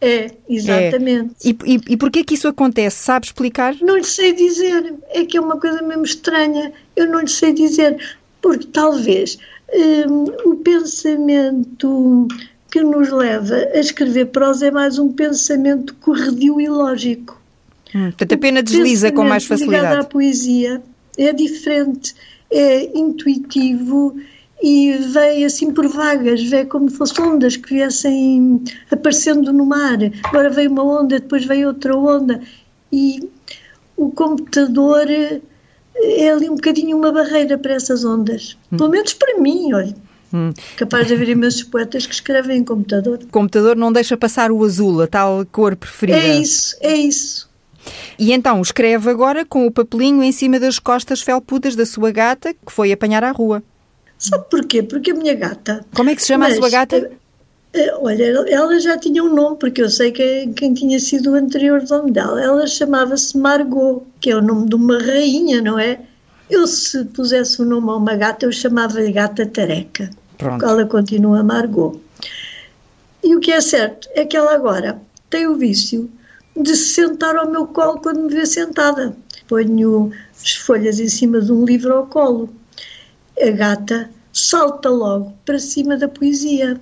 [0.00, 1.34] É, exatamente.
[1.44, 1.50] É.
[1.50, 2.96] E, e, e porquê que isso acontece?
[2.96, 3.74] Sabe explicar?
[3.80, 4.94] Não lhe sei dizer.
[5.10, 6.72] É que é uma coisa mesmo estranha.
[6.94, 7.96] Eu não lhe sei dizer.
[8.42, 9.38] Porque talvez
[9.72, 12.28] um, o pensamento
[12.70, 17.40] que nos leva a escrever prosa é mais um pensamento corredio e lógico.
[17.94, 19.84] Hum, portanto, apenas desliza com mais facilidade.
[19.84, 20.82] Ligado à poesia
[21.16, 22.14] é diferente,
[22.50, 24.16] é intuitivo
[24.62, 29.98] e veio assim por vagas, veio como se fossem ondas que viessem aparecendo no mar.
[30.24, 32.40] Agora veio uma onda, depois veio outra onda
[32.92, 33.28] e
[33.96, 38.56] o computador é ali um bocadinho uma barreira para essas ondas.
[38.72, 38.76] Hum.
[38.76, 39.94] Pelo menos para mim, olha.
[40.32, 40.52] Hum.
[40.76, 43.20] Capaz de haver imensos poetas que escrevem em computador.
[43.22, 46.18] O computador não deixa passar o azul, a tal cor preferida.
[46.18, 47.48] É isso, é isso.
[48.18, 52.54] E então escreve agora com o papelinho em cima das costas felpudas da sua gata
[52.54, 53.62] que foi apanhar à rua.
[54.18, 54.82] Sabe porquê?
[54.82, 55.84] Porque a minha gata.
[55.94, 57.10] Como é que se chama Mas, a sua gata?
[57.74, 61.34] Eh, olha, ela já tinha um nome, porque eu sei quem, quem tinha sido o
[61.34, 62.40] anterior nome dela.
[62.40, 66.00] Ela chamava-se Margot, que é o nome de uma rainha, não é?
[66.48, 70.08] Eu, se pusesse o nome a uma gata, eu chamava-lhe gata tareca.
[70.38, 70.64] Pronto.
[70.64, 72.00] Ela continua Margot.
[73.22, 76.10] E o que é certo é que ela agora tem o vício
[76.56, 79.16] de se sentar ao meu colo quando me vê sentada.
[79.48, 82.48] Ponho as folhas em cima de um livro ao colo.
[83.40, 86.80] A gata salta logo para cima da poesia.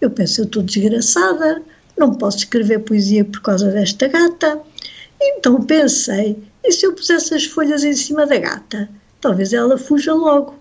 [0.00, 1.62] Eu penso, eu estou desgraçada,
[1.96, 4.60] não posso escrever poesia por causa desta gata.
[5.20, 8.88] Então pensei, e se eu pusesse as folhas em cima da gata?
[9.20, 10.56] Talvez ela fuja logo.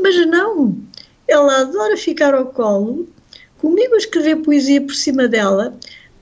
[0.00, 0.76] Mas não,
[1.28, 3.08] ela adora ficar ao colo,
[3.58, 5.78] comigo a escrever poesia por cima dela.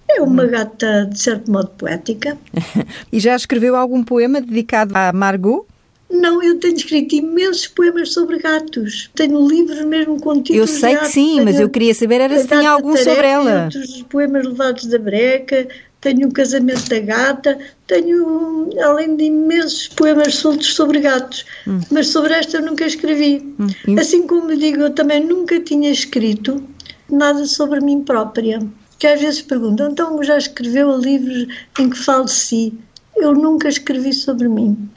[0.08, 2.38] É uma gata, de certo modo, poética.
[3.12, 5.66] e já escreveu algum poema dedicado à Margot?
[6.10, 9.10] Não, eu tenho escrito imensos poemas sobre gatos.
[9.14, 12.48] Tenho livros mesmo com títulos Eu sei que sim, mas eu queria saber era se
[12.48, 13.64] tinha algum sobre ela.
[13.64, 15.68] Outros poemas levados da breca,
[16.00, 21.80] tenho o casamento da gata, tenho, além de imensos poemas soltos sobre gatos, hum.
[21.90, 23.54] mas sobre esta eu nunca escrevi.
[23.60, 23.98] Hum.
[23.98, 26.62] Assim como digo, eu também nunca tinha escrito
[27.10, 28.60] nada sobre mim própria.
[28.98, 31.46] Que às vezes perguntam, então já escreveu livros
[31.78, 32.74] em que falo de si?
[33.16, 34.90] Eu nunca escrevi sobre mim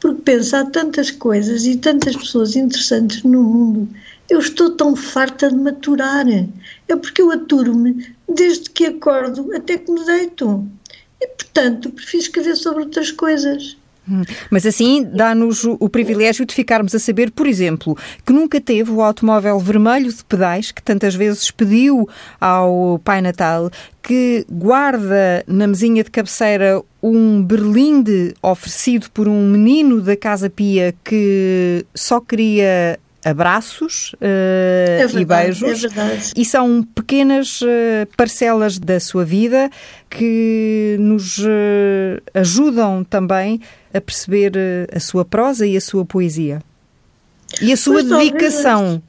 [0.00, 3.88] porque penso, há tantas coisas e tantas pessoas interessantes no mundo.
[4.28, 6.26] Eu estou tão farta de maturar.
[6.28, 10.66] É porque eu aturo-me desde que acordo até que me deito.
[11.20, 13.76] E, portanto, prefiro escrever sobre outras coisas.
[14.08, 18.90] Hum, mas assim dá-nos o privilégio de ficarmos a saber, por exemplo, que nunca teve
[18.90, 22.08] o automóvel vermelho de pedais que tantas vezes pediu
[22.40, 23.70] ao Pai Natal,
[24.02, 30.94] que guarda na mesinha de cabeceira um berlinde oferecido por um menino da Casa Pia
[31.04, 35.84] que só queria abraços uh, é verdade, e beijos.
[35.84, 36.32] É verdade.
[36.36, 37.66] E são pequenas uh,
[38.16, 39.68] parcelas da sua vida
[40.08, 43.60] que nos uh, ajudam também
[43.92, 44.52] a perceber
[44.94, 46.62] a sua prosa e a sua poesia.
[47.60, 49.02] E a sua pois dedicação.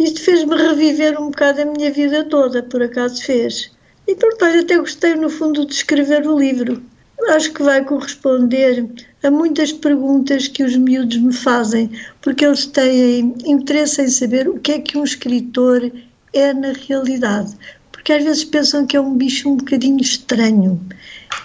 [0.00, 3.70] Isto fez-me reviver um bocado a minha vida toda, por acaso fez.
[4.08, 6.82] E portanto, até gostei no fundo de escrever o livro.
[7.28, 8.88] Acho que vai corresponder
[9.22, 11.90] a muitas perguntas que os miúdos me fazem,
[12.22, 15.90] porque eles têm interesse em saber o que é que um escritor
[16.32, 17.56] é na realidade.
[17.90, 20.80] Porque às vezes pensam que é um bicho um bocadinho estranho.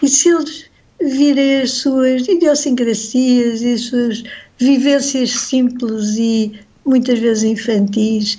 [0.03, 0.65] E se eles
[1.01, 4.23] virem as suas idiosincrasias e as suas
[4.59, 8.37] vivências simples e muitas vezes infantis,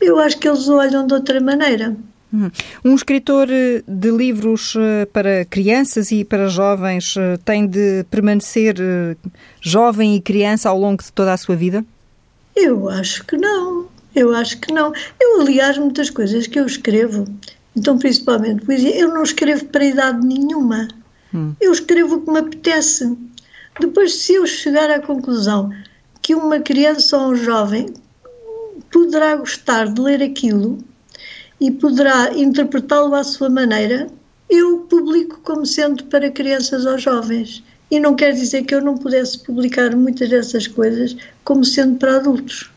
[0.00, 1.96] eu acho que eles olham de outra maneira.
[2.36, 2.50] Uhum.
[2.84, 8.76] Um escritor eh, de livros eh, para crianças e para jovens eh, tem de permanecer
[9.58, 11.82] jovem e criança ao longo de toda a sua vida?
[12.54, 13.86] Eu acho que não.
[14.14, 14.92] Eu acho que não.
[15.18, 17.24] Eu, aliás, muitas coisas que eu escrevo,
[17.74, 20.88] então principalmente poesia, eu não escrevo para idade nenhuma.
[21.32, 21.54] Hum.
[21.58, 23.16] Eu escrevo o que me apetece.
[23.80, 25.70] Depois, se eu chegar à conclusão
[26.20, 27.86] que uma criança ou um jovem
[28.92, 30.78] poderá gostar de ler aquilo,
[31.60, 34.08] e poderá interpretá-lo à sua maneira,
[34.48, 37.62] eu publico como sendo para crianças ou jovens.
[37.90, 42.16] E não quer dizer que eu não pudesse publicar muitas dessas coisas como sendo para
[42.16, 42.70] adultos.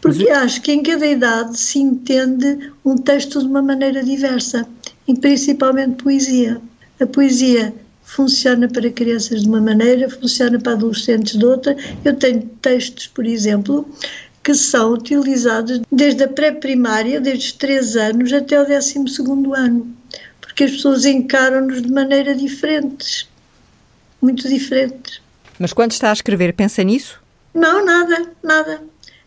[0.00, 4.66] Porque acho que em cada idade se entende um texto de uma maneira diversa,
[5.06, 6.60] e principalmente poesia.
[7.00, 11.76] A poesia funciona para crianças de uma maneira, funciona para adolescentes de outra.
[12.04, 13.88] Eu tenho textos, por exemplo,
[14.42, 18.98] que são utilizados desde a pré-primária, desde os 3 anos até o 12
[19.56, 19.96] ano,
[20.40, 23.28] porque as pessoas encaram-nos de maneira diferentes,
[24.20, 25.20] muito diferentes.
[25.58, 27.20] Mas quando está a escrever, pensa nisso?
[27.54, 28.82] Não, nada, nada.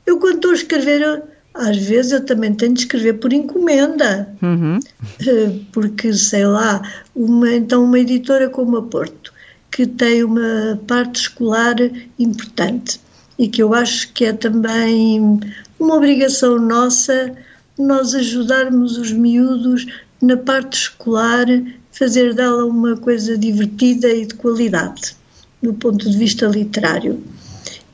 [0.06, 1.23] Eu quando estou a escrever, eu,
[1.54, 4.80] às vezes eu também tenho de escrever por encomenda, uhum.
[5.25, 6.82] Eh, porque, sei lá,
[7.15, 9.34] uma, então uma editora como a Porto,
[9.71, 11.75] que tem uma parte escolar
[12.19, 12.99] importante,
[13.38, 15.39] e que eu acho que é também
[15.80, 17.36] uma obrigação nossa
[17.78, 19.86] nós ajudarmos os miúdos
[20.21, 21.45] na parte escolar,
[21.91, 25.15] fazer dela uma coisa divertida e de qualidade,
[25.62, 27.21] do ponto de vista literário.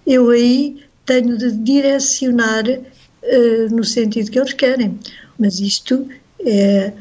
[0.06, 4.99] Eu aí tenho de direcionar uh, no sentido que eles querem,
[5.38, 6.08] mas isto
[6.45, 6.93] é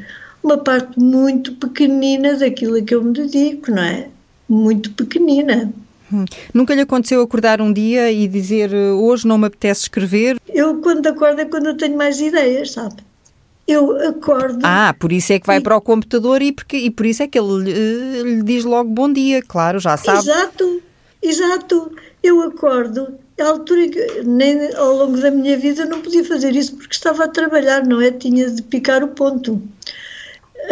[0.42, 4.08] uma parte muito pequenina daquilo a que eu me dedico, não é?
[4.48, 5.72] Muito pequenina.
[6.12, 6.24] Hum.
[6.52, 10.38] Nunca lhe aconteceu acordar um dia e dizer hoje não me apetece escrever?
[10.48, 12.96] Eu, quando acordo, é quando eu tenho mais ideias, sabe?
[13.66, 14.58] Eu acordo.
[14.64, 15.60] Ah, por isso é que vai e...
[15.60, 18.90] para o computador e, porque, e por isso é que ele uh, lhe diz logo
[18.90, 20.18] bom dia, claro, já sabe.
[20.18, 20.82] Exato,
[21.22, 21.92] exato.
[22.22, 26.76] Eu acordo a altura que nem ao longo da minha vida não podia fazer isso
[26.76, 28.10] porque estava a trabalhar, não é?
[28.10, 29.60] Tinha de picar o ponto.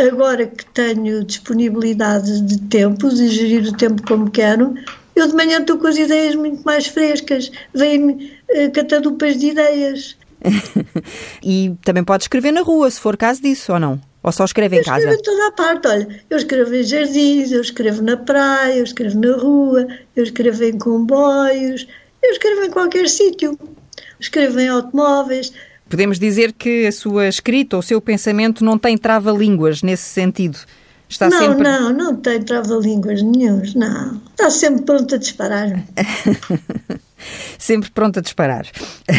[0.07, 4.75] Agora que tenho disponibilidade de tempo, de gerir o tempo como quero,
[5.21, 10.17] eu de manhã estou com as ideias muito mais frescas, vem-me uh, catadupas de ideias.
[11.43, 14.01] e também pode escrever na rua, se for caso disso, ou não?
[14.23, 15.07] Ou só escreve em eu casa?
[15.07, 18.77] Eu escrevo em toda a parte, olha, eu escrevo em jardins, eu escrevo na praia,
[18.77, 21.87] eu escrevo na rua, eu escrevo em comboios,
[22.23, 23.59] eu escrevo em qualquer sítio.
[24.21, 25.53] Escrevo em automóveis.
[25.89, 30.59] Podemos dizer que a sua escrita ou o seu pensamento não tem trava-línguas nesse sentido?
[31.09, 31.63] Está não, sempre...
[31.63, 34.21] não, não tem trava-línguas nenhums, não.
[34.31, 35.85] Está sempre pronto a disparar.
[37.59, 38.67] sempre pronto a disparar.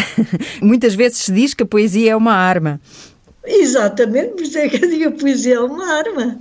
[0.62, 2.80] Muitas vezes se diz que a poesia é uma arma.
[3.44, 6.40] Exatamente, por isso é que eu digo a poesia é uma arma.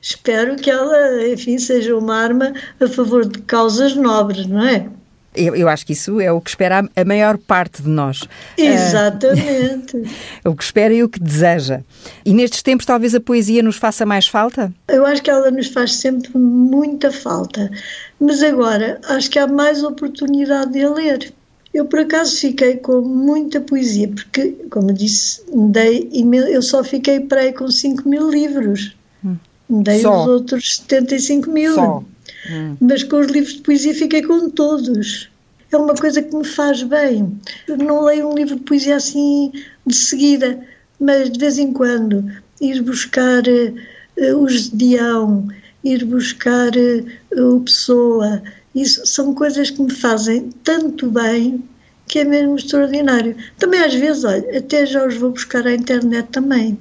[0.00, 4.88] Espero que ela, enfim, seja uma arma a favor de causas nobres, não é?
[5.34, 8.22] Eu, eu, acho que isso é o que espera a maior parte de nós.
[8.56, 9.96] Exatamente.
[9.96, 10.08] Uh,
[10.50, 11.80] o que espera e o que deseja.
[12.24, 14.72] E nestes tempos talvez a poesia nos faça mais falta?
[14.88, 17.70] Eu acho que ela nos faz sempre muita falta.
[18.18, 21.32] Mas agora acho que há mais oportunidade de a ler.
[21.72, 26.10] Eu por acaso fiquei com muita poesia, porque, como disse, dei,
[26.48, 28.96] eu só fiquei para aí com 5 mil livros.
[29.24, 29.36] Hum.
[29.68, 30.22] Dei só.
[30.22, 31.74] os outros 75 mil.
[31.74, 32.02] Só.
[32.50, 32.76] Hum.
[32.80, 35.28] Mas com os livros de poesia fiquei com todos.
[35.70, 37.38] É uma coisa que me faz bem.
[37.66, 39.52] Eu não leio um livro de poesia assim
[39.86, 40.58] de seguida,
[40.98, 42.24] mas de vez em quando
[42.60, 45.48] ir buscar uh, o Gedeão,
[45.84, 48.42] ir buscar uh, o Pessoa,
[48.74, 51.62] isso são coisas que me fazem tanto bem
[52.06, 53.36] que é mesmo extraordinário.
[53.58, 56.78] Também às vezes, olha, até já os vou buscar à internet também.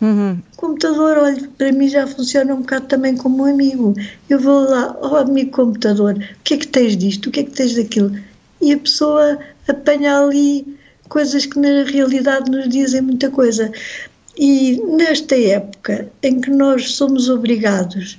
[0.00, 0.38] Uhum.
[0.54, 3.94] O computador, olha, para mim já funciona um bocado também como um amigo.
[4.28, 7.26] Eu vou lá, ó oh, amigo computador, o que é que tens disto?
[7.26, 8.16] O que é que tens daquilo?
[8.60, 13.70] E a pessoa apanha ali coisas que na realidade nos dizem muita coisa.
[14.38, 18.18] E nesta época em que nós somos obrigados,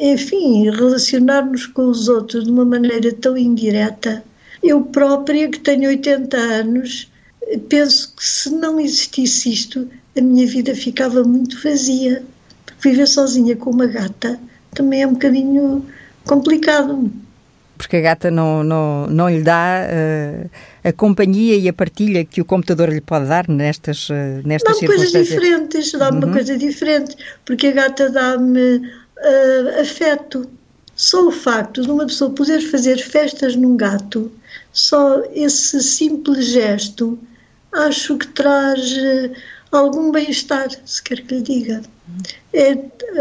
[0.00, 4.24] enfim, relacionar-nos com os outros de uma maneira tão indireta,
[4.62, 7.11] eu própria, que tenho 80 anos,
[7.58, 12.22] penso que se não existisse isto, a minha vida ficava muito vazia.
[12.64, 14.38] Porque viver sozinha com uma gata
[14.74, 15.84] também é um bocadinho
[16.24, 17.10] complicado.
[17.76, 20.50] Porque a gata não, não, não lhe dá uh,
[20.84, 24.86] a companhia e a partilha que o computador lhe pode dar nestas, uh, nestas dá
[24.86, 26.24] coisas diferentes, dá-me uhum.
[26.26, 27.16] uma coisa diferente.
[27.44, 30.48] Porque a gata dá-me uh, afeto.
[30.94, 34.30] Só o facto de uma pessoa poder fazer festas num gato,
[34.72, 37.18] só esse simples gesto,
[37.72, 38.80] acho que traz
[39.70, 41.82] algum bem-estar, se quer que lhe diga.
[42.52, 42.72] É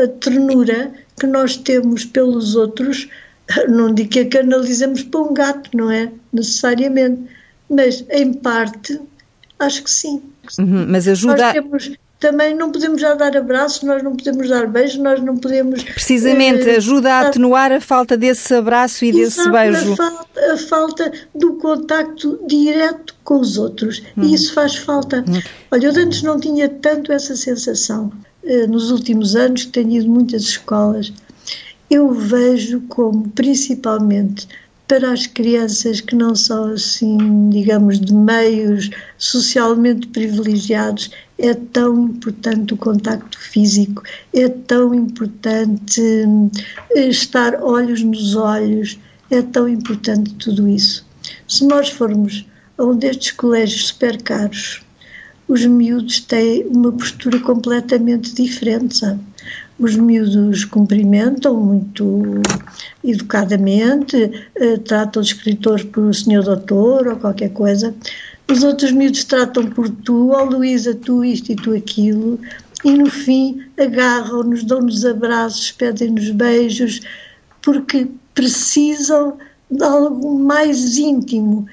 [0.04, 3.08] a ternura que nós temos pelos outros,
[3.70, 6.12] não digo que a canalizamos para um gato, não é?
[6.34, 7.24] Necessariamente,
[7.70, 9.00] mas em parte,
[9.60, 10.22] acho que sim.
[10.60, 11.38] Uhum, mas ajuda.
[11.38, 15.36] Nós temos, também não podemos já dar abraços, nós não podemos dar beijos, nós não
[15.36, 15.84] podemos.
[15.84, 19.94] Precisamente, uh, ajuda a atenuar a falta desse abraço e desse beijo.
[19.94, 24.04] A falta, a falta do contacto direto com os outros.
[24.16, 24.22] Hum.
[24.24, 25.26] E isso faz falta.
[25.28, 25.42] Hum.
[25.72, 28.12] Olha, eu antes não tinha tanto essa sensação.
[28.44, 31.12] Uh, nos últimos anos, que tenho ido muitas escolas,
[31.90, 34.48] eu vejo como, principalmente,
[34.88, 41.10] para as crianças que não são assim, digamos, de meios socialmente privilegiados,
[41.42, 46.02] é tão importante o contacto físico, é tão importante
[46.96, 49.00] eh, estar olhos nos olhos,
[49.32, 51.04] é tão importante tudo isso.
[51.48, 52.46] Se nós formos
[52.78, 54.84] a um destes colégios super caros,
[55.48, 59.20] os miúdos têm uma postura completamente diferente, sabe?
[59.80, 62.22] Os miúdos cumprimentam muito
[63.04, 67.96] educadamente, eh, tratam os escritores por o senhor doutor ou qualquer coisa.
[68.52, 72.38] Os outros miúdos tratam por tu, ó oh, Luísa, tu isto e tu aquilo,
[72.84, 77.00] e no fim agarram-nos, dão-nos abraços, pedem-nos beijos,
[77.62, 79.38] porque precisam
[79.70, 81.66] de algo mais íntimo.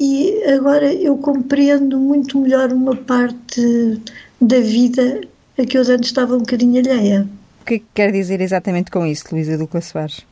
[0.00, 4.00] E agora eu compreendo muito melhor uma parte
[4.40, 5.20] da vida
[5.56, 7.28] a que eu antes estava um bocadinho alheia.
[7.62, 10.26] O que é que quer dizer exatamente com isso, Luísa Duca Soares?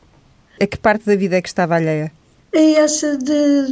[0.61, 2.11] A que parte da vida é que estava alheia?
[2.51, 3.71] É essa de,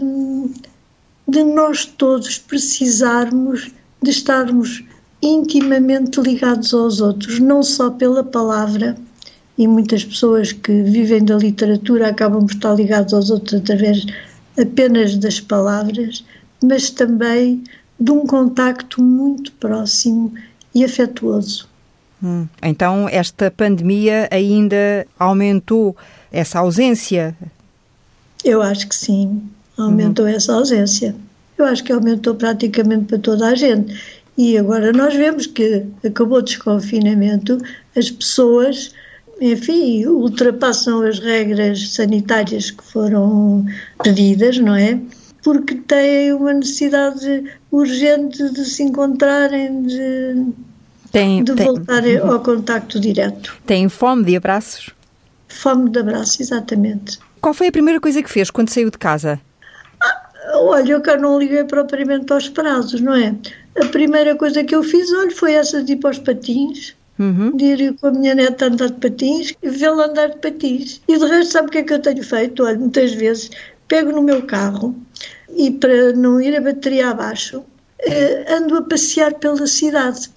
[1.27, 4.83] de nós todos precisarmos de estarmos
[5.21, 8.97] intimamente ligados aos outros, não só pela palavra,
[9.57, 14.05] e muitas pessoas que vivem da literatura acabam por estar ligados aos outros através
[14.59, 16.25] apenas das palavras,
[16.63, 17.63] mas também
[17.99, 20.33] de um contacto muito próximo
[20.73, 21.69] e afetuoso.
[22.23, 22.47] Hum.
[22.61, 25.95] Então, esta pandemia ainda aumentou
[26.31, 27.35] essa ausência?
[28.43, 29.43] Eu acho que sim,
[29.85, 30.31] aumentou uhum.
[30.31, 31.15] essa ausência.
[31.57, 33.95] Eu acho que aumentou praticamente para toda a gente.
[34.37, 37.57] E agora nós vemos que acabou o desconfinamento,
[37.95, 38.91] as pessoas,
[39.39, 43.65] enfim, ultrapassam as regras sanitárias que foram
[44.01, 44.99] pedidas, não é?
[45.43, 50.45] Porque têm uma necessidade urgente de se encontrarem, de,
[51.11, 53.57] tem, de tem, voltar ao contacto direto.
[53.65, 54.91] Tem fome de abraços?
[55.47, 57.19] Fome de abraços, exatamente.
[57.41, 59.39] Qual foi a primeira coisa que fez quando saiu de casa?
[60.61, 63.35] Olha, eu cá não liguei propriamente aos prazos, não é?
[63.79, 66.95] A primeira coisa que eu fiz, olha, foi essa de ir para os patins.
[67.19, 67.55] Uhum.
[67.55, 71.01] De ir com a minha neta andar de patins e vê-la andar de patins.
[71.07, 72.63] E de resto, sabe o que é que eu tenho feito?
[72.63, 73.51] Olha, muitas vezes
[73.87, 74.95] pego no meu carro
[75.55, 77.63] e para não ir a bateria abaixo,
[77.99, 80.29] eh, ando a passear pela cidade.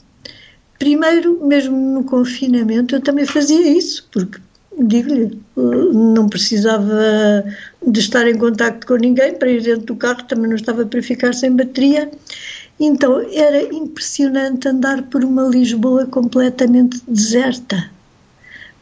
[0.78, 4.38] Primeiro, mesmo no confinamento, eu também fazia isso, porque,
[4.78, 7.44] digo-lhe, não precisava
[7.86, 11.02] de estar em contato com ninguém para ir dentro do carro, também não estava para
[11.02, 12.10] ficar sem bateria.
[12.78, 17.90] Então era impressionante andar por uma Lisboa completamente deserta.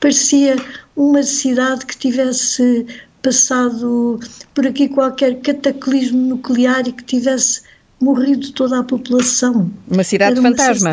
[0.01, 0.57] Parecia
[0.97, 2.87] uma cidade que tivesse
[3.23, 4.19] passado
[4.55, 7.63] por aqui qualquer cataclismo nuclear e que tivesse
[8.01, 9.71] morrido toda a população.
[9.89, 10.93] Uma cidade uma fantasma.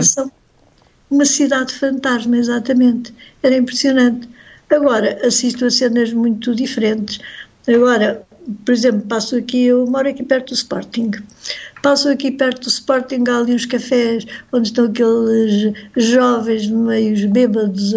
[1.09, 3.11] Uma cidade fantasma, exatamente.
[3.41, 4.29] Era impressionante.
[4.69, 7.19] Agora, assisto a cenas muito diferentes.
[7.67, 8.23] Agora,
[8.65, 11.11] por exemplo, passo aqui, eu moro aqui perto do Sporting.
[11.81, 17.93] Passo aqui perto do Sporting, há ali uns cafés onde estão aqueles jovens meios bêbados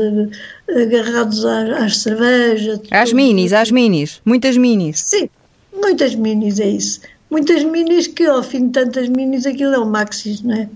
[0.69, 2.81] agarrados às, às cervejas.
[2.91, 5.03] Às minis, às minis, muitas minis.
[5.07, 5.29] Sim,
[5.73, 7.01] muitas minis, é isso
[7.33, 10.69] muitas minis que ao fim de tantas minis aquilo é um maxis, não é?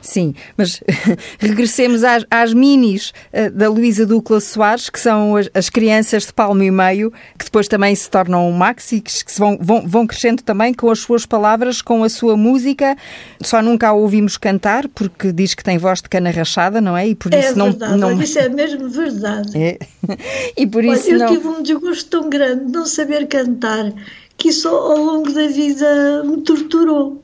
[0.00, 0.80] Sim, mas
[1.40, 6.32] regressemos às, às minis uh, da Luísa Ducla Soares, que são as, as, crianças de
[6.32, 10.72] palmo e meio, que depois também se tornam maxis, que vão, vão, vão crescendo também
[10.72, 12.96] com as suas palavras, com a sua música.
[13.42, 17.08] Só nunca a ouvimos cantar, porque diz que tem voz de cana rachada, não é?
[17.08, 18.22] E por é isso verdade, não, não...
[18.22, 19.58] isso é mesmo verdade.
[19.58, 19.78] É.
[20.56, 23.92] E por isso Olha, eu tive um desgosto tão grande de não saber cantar
[24.38, 27.22] que isso ao longo da vida me torturou.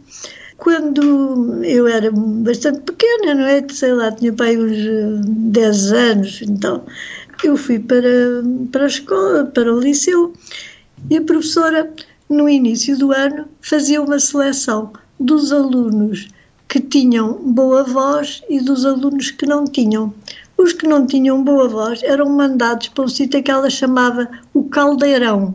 [0.57, 3.67] Quando eu era bastante pequena, não é?
[3.71, 4.77] Sei lá, tinha pai uns
[5.27, 6.85] 10 anos, então
[7.43, 10.35] eu fui para, para a escola, para o liceu,
[11.09, 11.91] e a professora,
[12.29, 16.29] no início do ano, fazia uma seleção dos alunos
[16.69, 20.13] que tinham boa voz e dos alunos que não tinham.
[20.59, 24.65] Os que não tinham boa voz eram mandados para um sítio que ela chamava o
[24.65, 25.55] Caldeirão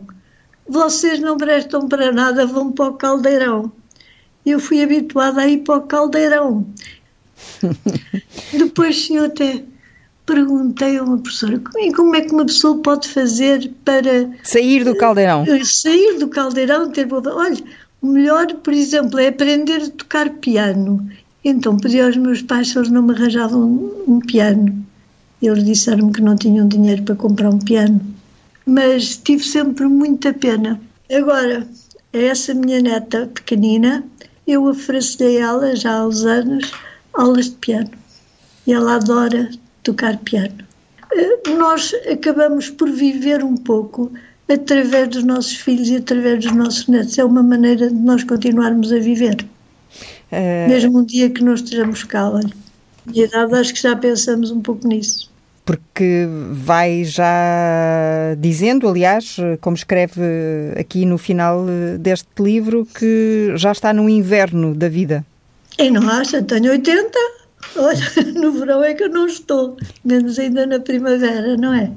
[0.68, 3.70] vocês não prestam para nada, vão para o caldeirão.
[4.44, 6.66] Eu fui habituada a ir para o caldeirão.
[8.52, 9.62] Depois eu até
[10.24, 11.60] perguntei a uma professora
[11.94, 15.44] como é que uma pessoa pode fazer para sair do caldeirão.
[15.44, 17.22] Uh, sair do caldeirão, ter boa.
[17.34, 17.62] Olha,
[18.02, 21.08] o melhor, por exemplo, é aprender a tocar piano.
[21.44, 24.84] Então pedi aos meus pais se eles não me arranjavam um, um piano.
[25.40, 28.15] Eles disseram-me que não tinham dinheiro para comprar um piano
[28.66, 30.80] mas tive sempre muita pena.
[31.10, 31.66] Agora,
[32.12, 34.04] a essa minha neta pequenina,
[34.46, 36.72] eu ofereci a ela, já há uns anos,
[37.14, 37.90] aulas de piano.
[38.66, 39.48] E ela adora
[39.84, 40.66] tocar piano.
[41.12, 44.10] Eh, nós acabamos por viver um pouco
[44.48, 47.16] através dos nossos filhos e através dos nossos netos.
[47.16, 49.46] É uma maneira de nós continuarmos a viver.
[50.32, 50.66] É...
[50.66, 52.50] Mesmo um dia que não estejamos cá, olha.
[53.14, 55.30] E idade, acho que já pensamos um pouco nisso
[55.66, 60.22] porque vai já dizendo, aliás, como escreve
[60.78, 61.66] aqui no final
[61.98, 65.26] deste livro, que já está no inverno da vida.
[65.76, 66.40] E não acha?
[66.40, 67.10] Tenho 80.
[67.76, 68.00] Olha,
[68.40, 71.90] no verão é que eu não estou, menos ainda na primavera, não é?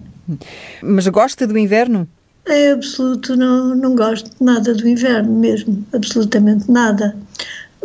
[0.81, 2.07] Mas gosta do inverno?
[2.47, 7.15] É absoluto, não, não gosto nada do inverno mesmo, absolutamente nada.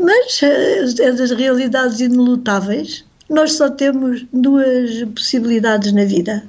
[0.01, 6.45] Mas é, é das realidades inelutáveis nós só temos duas possibilidades na vida.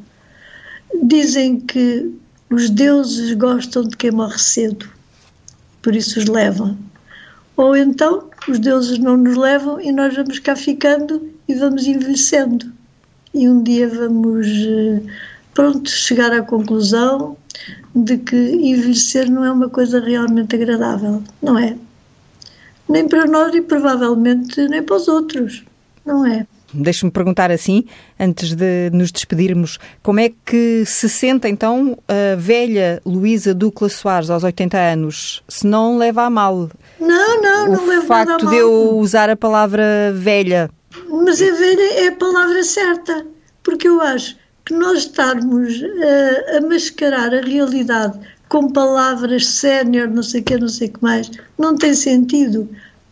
[1.03, 2.13] Dizem que
[2.49, 4.87] os deuses gostam de quem morre cedo,
[5.81, 6.77] por isso os levam.
[7.57, 12.71] Ou então os deuses não nos levam e nós vamos cá ficando e vamos envelhecendo.
[13.33, 15.01] E um dia vamos, eh,
[15.53, 17.37] pronto, chegar à conclusão
[17.95, 21.77] de que envelhecer não é uma coisa realmente agradável, não é?
[22.87, 25.63] Nem para nós e provavelmente nem para os outros,
[26.05, 26.45] não é?
[26.73, 27.85] Deixe-me perguntar assim,
[28.19, 34.29] antes de nos despedirmos, como é que se sente então a velha Luísa Ducla Soares
[34.29, 36.69] aos 80 anos, se não leva a mal?
[36.99, 38.35] Não, não, não leva a mal.
[38.35, 40.69] O facto de eu usar a palavra velha.
[41.09, 43.25] Mas a velha é a palavra certa,
[43.63, 44.35] porque eu acho
[44.65, 50.57] que nós estarmos a, a mascarar a realidade com palavras sénior, não sei o que,
[50.57, 51.31] não sei o que mais.
[51.57, 52.69] Não tem sentido.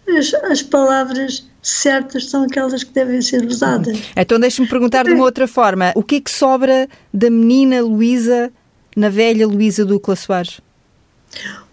[0.07, 3.97] As, as palavras certas são aquelas que devem ser usadas.
[4.15, 5.93] Então deixe-me perguntar de uma outra forma.
[5.95, 8.51] O que é que sobra da menina Luísa
[8.95, 10.59] na velha Luísa Ducla Soares?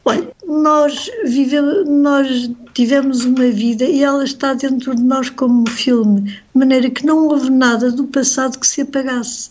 [0.05, 5.67] Olha, nós vivemos, nós tivemos uma vida e ela está dentro de nós como um
[5.67, 9.51] filme, de maneira que não houve nada do passado que se apagasse.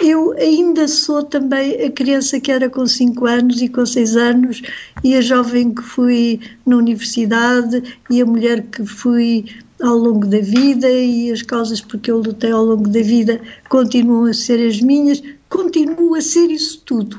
[0.00, 4.62] Eu ainda sou também a criança que era com 5 anos e com 6 anos,
[5.02, 9.46] e a jovem que fui na universidade, e a mulher que fui
[9.82, 14.26] ao longo da vida, e as causas porque eu lutei ao longo da vida continuam
[14.26, 17.18] a ser as minhas, continuo a ser isso tudo.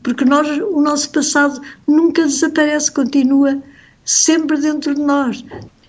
[0.00, 3.60] Porque nós, o nosso passado nunca desaparece, continua
[4.04, 5.44] sempre dentro de nós.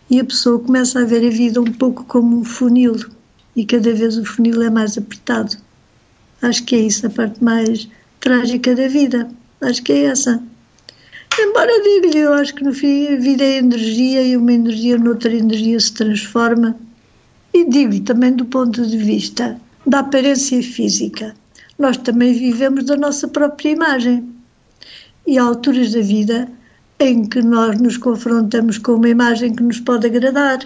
[0.10, 2.96] E a pessoa começa a ver a vida um pouco como um funil,
[3.56, 5.58] e cada vez o funil é mais apertado.
[6.44, 7.88] Acho que é isso a parte mais
[8.20, 9.30] trágica da vida.
[9.62, 10.44] Acho que é essa.
[11.40, 15.34] Embora diga-lhe, eu acho que no fim a vida é energia e uma energia noutra
[15.34, 16.76] energia se transforma.
[17.54, 21.34] E digo-lhe também do ponto de vista da aparência física.
[21.80, 24.28] Nós também vivemos da nossa própria imagem.
[25.26, 26.50] E há alturas da vida
[27.00, 30.60] em que nós nos confrontamos com uma imagem que nos pode agradar,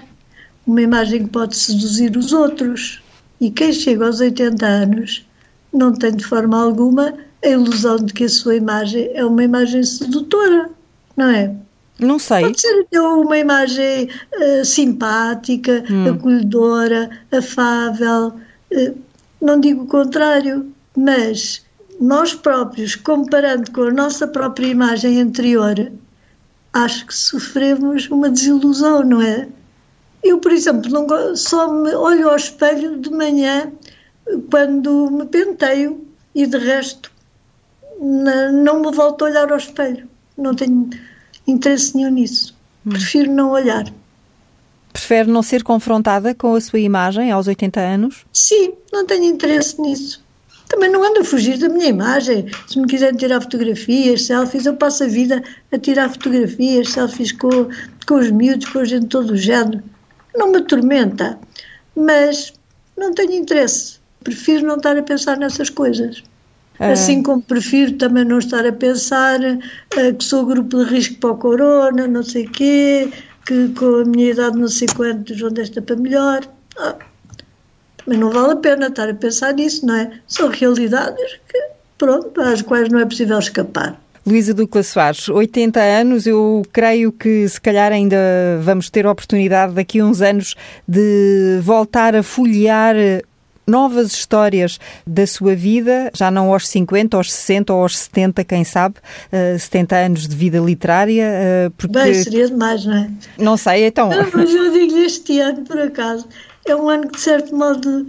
[0.66, 3.00] uma imagem que pode seduzir os outros.
[3.40, 5.27] E quem chega aos 80 anos
[5.74, 7.14] não tem de forma alguma
[7.44, 10.70] a ilusão de que a sua imagem é uma imagem sedutora,
[11.16, 11.54] não é?
[12.00, 12.42] Não sei.
[12.42, 16.10] Pode ser então uma imagem uh, simpática, hum.
[16.10, 18.34] acolhedora, afável.
[18.72, 18.96] Uh,
[19.42, 21.66] não digo o contrário, mas
[22.00, 25.92] nós próprios, comparando com a nossa própria imagem anterior,
[26.74, 29.48] acho que sofremos uma desilusão, não é?
[30.24, 33.72] Eu, por exemplo, não, só me olho ao espelho de manhã
[34.50, 37.12] quando me penteio e de resto
[38.00, 40.08] não me volto a olhar ao espelho.
[40.38, 40.90] Não tenho
[41.48, 42.56] interesse nenhum nisso.
[42.86, 42.92] Hum.
[42.92, 43.86] Prefiro não olhar.
[44.94, 48.26] Prefere não ser confrontada com a sua imagem aos 80 anos?
[48.34, 50.26] Sim, não tenho interesse nisso.
[50.68, 52.46] Também não ando a fugir da minha imagem.
[52.68, 57.70] Se me quiserem tirar fotografias, selfies, eu passo a vida a tirar fotografias, selfies com,
[58.06, 59.82] com os miúdos, com a gente de todo o género.
[60.36, 61.40] Não me atormenta,
[61.96, 62.54] mas
[62.98, 63.97] não tenho interesse
[64.28, 66.22] prefiro não estar a pensar nessas coisas.
[66.78, 66.92] Ah.
[66.92, 71.32] Assim como prefiro também não estar a pensar uh, que sou grupo de risco para
[71.32, 73.10] o corona, não sei quê,
[73.46, 76.42] que com a minha idade não sei quantos, onde esta para melhor.
[76.78, 76.96] Ah,
[78.04, 80.12] também não vale a pena estar a pensar nisso, não é?
[80.28, 81.60] São realidades que,
[81.98, 83.98] pronto, às quais não é possível escapar.
[84.26, 88.18] Luísa Ducla Soares, 80 anos, eu creio que se calhar ainda
[88.62, 90.54] vamos ter a oportunidade daqui a uns anos
[90.86, 92.94] de voltar a folhear
[93.68, 98.64] novas histórias da sua vida, já não aos 50, aos 60 ou aos 70, quem
[98.64, 101.28] sabe, uh, eh, 70 anos de vida literária.
[101.68, 101.94] Uh, porque...
[101.94, 103.12] Bem, seria demais, não é?
[103.38, 104.10] Não sei, então.
[104.10, 106.28] Não, mas eu digo este ano, por acaso,
[106.66, 108.08] é um ano que, de certo modo,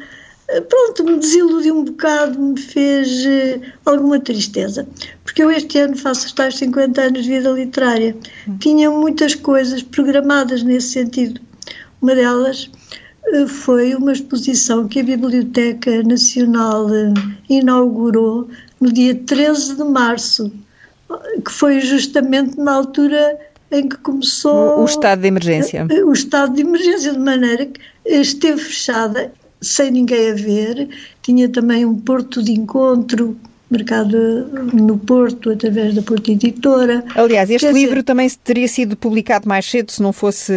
[0.48, 4.86] eh, pronto, me desiludiu um bocado, me fez uh, alguma tristeza.
[5.24, 8.16] Porque eu este ano faço os tais 50 anos de vida literária.
[8.46, 8.56] Hum.
[8.58, 11.40] Tinha muitas coisas programadas nesse sentido.
[12.00, 12.70] Uma delas
[13.48, 17.12] foi uma exposição que a Biblioteca Nacional eh,
[17.48, 18.48] inaugurou
[18.80, 20.52] no dia 13 de março,
[21.44, 23.38] que foi justamente na altura
[23.70, 25.86] em que começou o estado de emergência.
[25.90, 30.88] Eh, o estado de emergência, de maneira que esteve fechada sem ninguém a ver,
[31.22, 33.36] tinha também um porto de encontro
[33.70, 37.04] mercado no Porto, através da Porto Editora.
[37.14, 40.52] Aliás, este Quer livro dizer, também teria sido publicado mais cedo se não fosse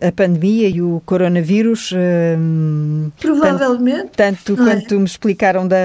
[0.00, 1.92] a pandemia e o coronavírus.
[2.38, 4.10] Hum, Provavelmente.
[4.14, 4.74] Tanto, tanto é?
[4.74, 5.76] quanto me explicaram da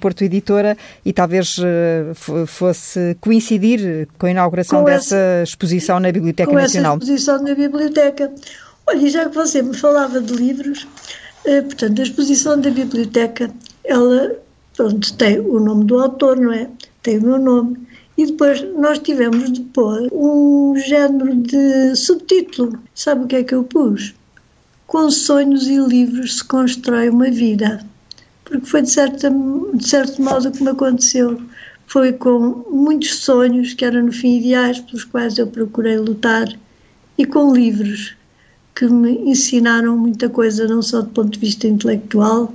[0.00, 6.10] Porto Editora e talvez uh, fosse coincidir com a inauguração com dessa essa, exposição na
[6.10, 6.96] Biblioteca com Nacional.
[6.96, 8.32] Essa exposição na Biblioteca.
[8.86, 10.86] Olha, já que você me falava de livros,
[11.46, 13.50] uh, portanto, a exposição da Biblioteca,
[13.84, 14.43] ela
[14.76, 16.68] pronto, tem o nome do autor, não é?
[17.02, 17.76] Tem o meu nome.
[18.16, 22.78] E depois nós tivemos de pôr um género de subtítulo.
[22.94, 24.14] Sabe o que é que eu pus?
[24.86, 27.84] Com sonhos e livros se constrói uma vida.
[28.44, 31.40] Porque foi de, certa, de certo modo o que me aconteceu.
[31.86, 36.48] Foi com muitos sonhos, que eram no fim ideais, pelos quais eu procurei lutar,
[37.18, 38.14] e com livros
[38.74, 42.52] que me ensinaram muita coisa, não só do ponto de vista intelectual,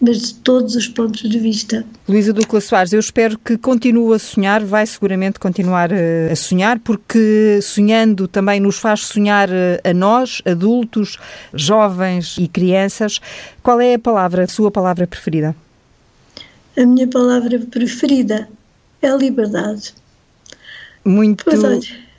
[0.00, 1.84] mas de todos os pontos de vista.
[2.08, 6.78] Luísa Ducla Soares, eu espero que continue a sonhar, vai seguramente continuar eh, a sonhar,
[6.80, 11.18] porque sonhando também nos faz sonhar eh, a nós, adultos,
[11.54, 13.20] jovens e crianças.
[13.62, 15.56] Qual é a palavra, a sua palavra preferida?
[16.76, 18.48] A minha palavra preferida
[19.00, 19.94] é a liberdade.
[21.02, 21.44] Muito.
[21.44, 21.60] Pois,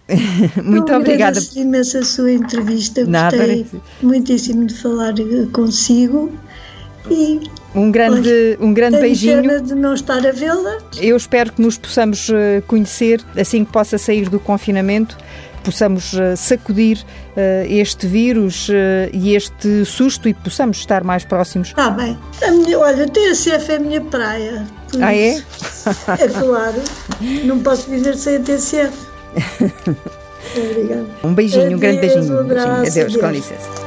[0.64, 1.40] Muito Eu obrigada.
[1.56, 3.06] Eu imenso a sua entrevista.
[3.06, 3.66] Nada, Gostei
[4.02, 5.14] muitíssimo de falar
[5.52, 6.32] consigo.
[7.10, 7.42] E
[7.78, 9.42] um grande, um grande beijinho.
[9.42, 10.80] Pena de não estar a vê-la.
[11.00, 15.16] Eu espero que nos possamos eh, conhecer assim que possa sair do confinamento,
[15.64, 18.70] possamos eh, sacudir uh, este vírus
[19.14, 21.70] e este susto e possamos estar mais próximos.
[21.70, 22.18] Está bem.
[22.42, 24.66] A minha, olha, a TCF é a minha praia.
[25.00, 25.36] Ah, é?
[26.20, 26.82] é claro.
[27.44, 29.08] Não posso viver sem a TCF.
[30.56, 31.06] Obrigada.
[31.24, 32.40] Um beijinho, Adeus, um grande beijinho.
[32.40, 32.72] Um beijinho.
[32.72, 33.87] Adeus, Adeus, com licença.